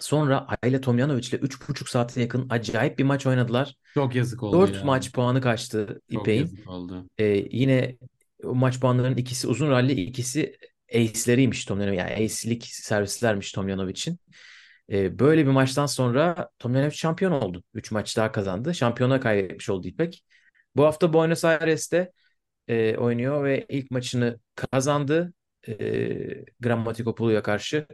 Sonra 0.00 0.46
Ayla 0.62 0.80
Tomljanovic 0.80 1.28
ile 1.28 1.36
3,5 1.36 1.90
saate 1.90 2.20
yakın 2.20 2.46
acayip 2.50 2.98
bir 2.98 3.04
maç 3.04 3.26
oynadılar. 3.26 3.74
Çok 3.94 4.14
yazık 4.14 4.42
oldu 4.42 4.60
4 4.60 4.74
ya. 4.74 4.84
maç 4.84 5.12
puanı 5.12 5.40
kaçtı 5.40 6.00
Çok 6.12 6.22
İpek'in. 6.22 6.40
yazık 6.40 6.68
oldu. 6.68 7.06
Ee, 7.18 7.24
yine 7.50 7.96
o 8.44 8.54
maç 8.54 8.80
puanlarının 8.80 9.16
ikisi 9.16 9.48
uzun 9.48 9.70
ralli, 9.70 9.92
ikisi 9.92 10.56
ace'leriymiş 10.94 11.64
Tomljanovic. 11.64 11.98
Yani 11.98 12.12
ace'lik 12.12 12.64
servislermiş 12.66 13.52
Tomljanovic'in. 13.52 14.18
Ee, 14.92 15.18
böyle 15.18 15.46
bir 15.46 15.50
maçtan 15.50 15.86
sonra 15.86 16.48
Tomljanovic 16.58 16.94
şampiyon 16.96 17.32
oldu. 17.32 17.62
3 17.74 17.90
maç 17.90 18.16
daha 18.16 18.32
kazandı. 18.32 18.74
Şampiyona 18.74 19.20
kaybetmiş 19.20 19.70
oldu 19.70 19.88
İpek. 19.88 20.24
Bu 20.76 20.84
hafta 20.84 21.12
Buenos 21.12 21.44
Aires'te 21.44 22.12
e, 22.68 22.96
oynuyor 22.96 23.44
ve 23.44 23.66
ilk 23.68 23.90
maçını 23.90 24.40
kazandı. 24.54 25.32
E, 25.68 26.44
Grammatikopoulou'ya 26.60 27.42
karşı. 27.42 27.86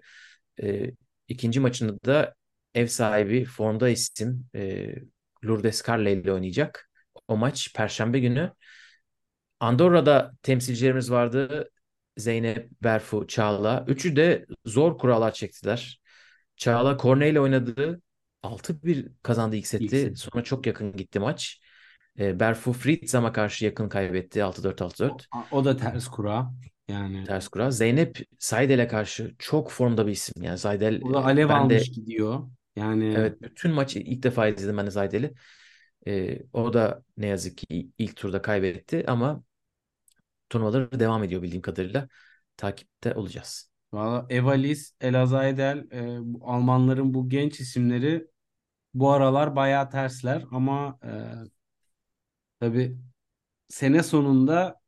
E, 0.62 0.90
ikinci 1.28 1.60
maçını 1.60 1.98
da 2.06 2.34
ev 2.74 2.86
sahibi 2.86 3.44
formda 3.44 3.88
isim 3.88 4.46
e, 4.54 4.94
Lourdes 5.44 5.82
Carle 5.88 6.12
ile 6.12 6.32
oynayacak. 6.32 6.90
O 7.28 7.36
maç 7.36 7.74
Perşembe 7.74 8.20
günü. 8.20 8.52
Andorra'da 9.60 10.32
temsilcilerimiz 10.42 11.10
vardı. 11.10 11.70
Zeynep, 12.16 12.70
Berfu, 12.82 13.26
Çağla. 13.26 13.84
Üçü 13.88 14.16
de 14.16 14.46
zor 14.64 14.98
kurallar 14.98 15.32
çektiler. 15.32 16.00
Çağla 16.56 16.98
Cornet 16.98 17.32
ile 17.32 17.40
oynadı. 17.40 18.02
6-1 18.42 19.08
kazandı 19.22 19.56
ilk 19.56 19.60
İlk 19.60 19.66
seti. 19.68 19.88
set. 20.00 20.18
Sonra 20.18 20.44
çok 20.44 20.66
yakın 20.66 20.96
gitti 20.96 21.20
maç. 21.20 21.60
E, 22.20 22.40
Berfu 22.40 22.72
Fritzam'a 22.72 23.32
karşı 23.32 23.64
yakın 23.64 23.88
kaybetti. 23.88 24.42
6-4, 24.42 24.82
6-4. 24.82 25.28
O, 25.34 25.56
o 25.56 25.64
da 25.64 25.76
ters 25.76 26.08
kura. 26.08 26.52
Yani 26.88 27.24
Ters 27.24 27.48
kura. 27.48 27.70
Zeynep 27.70 28.18
Zaydel'e 28.38 28.88
karşı 28.88 29.34
çok 29.38 29.70
formda 29.70 30.06
bir 30.06 30.12
isim. 30.12 30.42
Yani 30.42 30.58
Zaydel 30.58 31.00
o 31.02 31.14
da 31.14 31.20
e, 31.20 31.22
alev 31.22 31.48
ben 31.48 31.70
de 31.70 31.74
almış 31.74 31.92
gidiyor. 31.92 32.50
Yani 32.76 33.14
evet 33.16 33.42
bütün 33.42 33.72
maçı 33.72 33.98
ilk 33.98 34.22
defa 34.22 34.48
izledim 34.48 34.76
ben 34.76 34.86
de 34.86 34.90
Zaydel'i. 34.90 35.34
E, 36.06 36.38
o 36.52 36.72
da 36.72 37.02
ne 37.16 37.26
yazık 37.26 37.58
ki 37.58 37.90
ilk 37.98 38.16
turda 38.16 38.42
kaybetti 38.42 39.04
ama 39.06 39.42
turnuvaları 40.50 41.00
devam 41.00 41.24
ediyor 41.24 41.42
bildiğim 41.42 41.62
kadarıyla. 41.62 42.08
Takipte 42.56 43.14
olacağız. 43.14 43.70
Valla 43.92 44.26
Evalis, 44.28 44.94
Elazaydel, 45.00 45.86
e, 45.92 46.18
Almanların 46.42 47.14
bu 47.14 47.28
genç 47.28 47.60
isimleri 47.60 48.26
bu 48.94 49.10
aralar 49.10 49.56
bayağı 49.56 49.90
tersler 49.90 50.44
ama 50.50 50.98
e, 51.04 51.10
tabii 52.60 52.98
sene 53.68 54.02
sonunda 54.02 54.80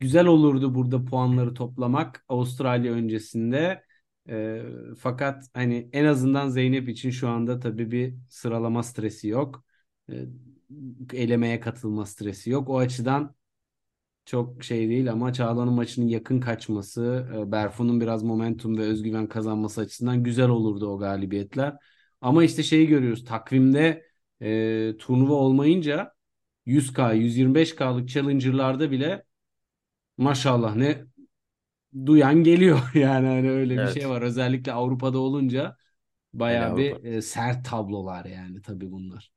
güzel 0.00 0.26
olurdu 0.26 0.74
burada 0.74 1.04
puanları 1.04 1.54
toplamak 1.54 2.24
Avustralya 2.28 2.92
öncesinde. 2.92 3.84
E, 4.28 4.62
fakat 4.98 5.44
hani 5.54 5.90
en 5.92 6.04
azından 6.04 6.48
Zeynep 6.48 6.88
için 6.88 7.10
şu 7.10 7.28
anda 7.28 7.60
tabii 7.60 7.90
bir 7.90 8.14
sıralama 8.28 8.82
stresi 8.82 9.28
yok. 9.28 9.64
E, 10.12 10.26
elemeye 11.12 11.60
katılma 11.60 12.06
stresi 12.06 12.50
yok. 12.50 12.68
O 12.68 12.78
açıdan 12.78 13.34
çok 14.24 14.64
şey 14.64 14.88
değil 14.88 15.12
ama 15.12 15.32
Çağla'nın 15.32 15.72
maçının 15.72 16.08
yakın 16.08 16.40
kaçması, 16.40 17.28
e, 17.36 17.52
Berfu'nun 17.52 18.00
biraz 18.00 18.22
momentum 18.22 18.78
ve 18.78 18.82
özgüven 18.82 19.28
kazanması 19.28 19.80
açısından 19.80 20.22
güzel 20.24 20.48
olurdu 20.48 20.86
o 20.88 20.98
galibiyetler. 20.98 21.74
Ama 22.20 22.44
işte 22.44 22.62
şeyi 22.62 22.86
görüyoruz 22.86 23.24
takvimde 23.24 24.06
e, 24.42 24.94
turnuva 24.98 25.34
olmayınca 25.34 26.12
100K, 26.66 27.12
125K'lık 27.12 28.08
challenger'larda 28.08 28.90
bile 28.90 29.24
maşallah 30.18 30.76
ne 30.76 31.04
duyan 32.06 32.44
geliyor 32.44 32.80
yani 32.94 33.26
hani 33.28 33.50
öyle 33.50 33.82
bir 33.82 33.88
şey 33.88 34.08
Evet. 34.08 34.08
var. 34.08 34.22
Özellikle 34.22 34.72
Avrupa'da 34.72 35.18
olunca 35.18 35.76
bayağı 36.34 36.76
bir 36.76 36.92
Avrupa. 36.92 37.02
e, 37.04 37.22
sert 37.22 37.64
tablolar 37.66 38.24
yani 38.24 38.62
tabii 38.62 38.92
bunlar. 38.92 39.32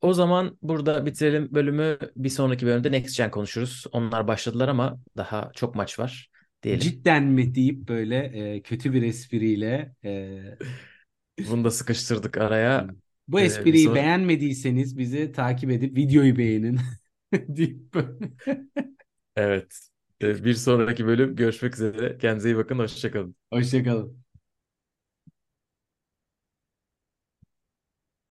O 0.00 0.12
zaman 0.14 0.58
burada 0.62 1.06
bitirelim 1.06 1.48
bölümü. 1.54 1.98
Bir 2.16 2.28
sonraki 2.28 2.66
bölümde 2.66 2.92
Next 2.92 3.16
Gen 3.16 3.30
konuşuruz. 3.30 3.84
Onlar 3.92 4.28
başladılar 4.28 4.68
ama 4.68 4.98
daha 5.16 5.50
çok 5.54 5.74
maç 5.74 5.98
var 5.98 6.30
diyelim. 6.62 6.98
Cidden 7.02 7.24
mi 7.24 7.54
deyip 7.54 7.88
böyle 7.88 8.16
e, 8.56 8.62
kötü 8.62 8.92
bir 8.92 9.02
espriyle 9.02 9.94
e, 10.04 10.58
Bunu 11.46 11.64
da 11.64 11.70
sıkıştırdık 11.70 12.36
araya. 12.38 12.88
Bu 13.28 13.40
Ee, 13.40 13.40
espriyi 13.40 13.74
son... 13.74 13.94
beğenmediyseniz 13.94 14.98
bizi 14.98 15.32
takip 15.32 15.70
edip 15.70 15.96
videoyu 15.96 16.36
beğenin. 16.38 16.78
Evet. 19.36 19.78
Ee, 20.22 20.44
Bir 20.44 20.54
sonraki 20.54 21.06
bölüm 21.06 21.36
görüşmek 21.36 21.74
üzere. 21.74 22.18
Kendinize 22.18 22.48
iyi 22.50 22.56
bakın. 22.56 22.78
Hoşçakalın. 22.78 23.36
Hoşçakalın. 23.52 24.24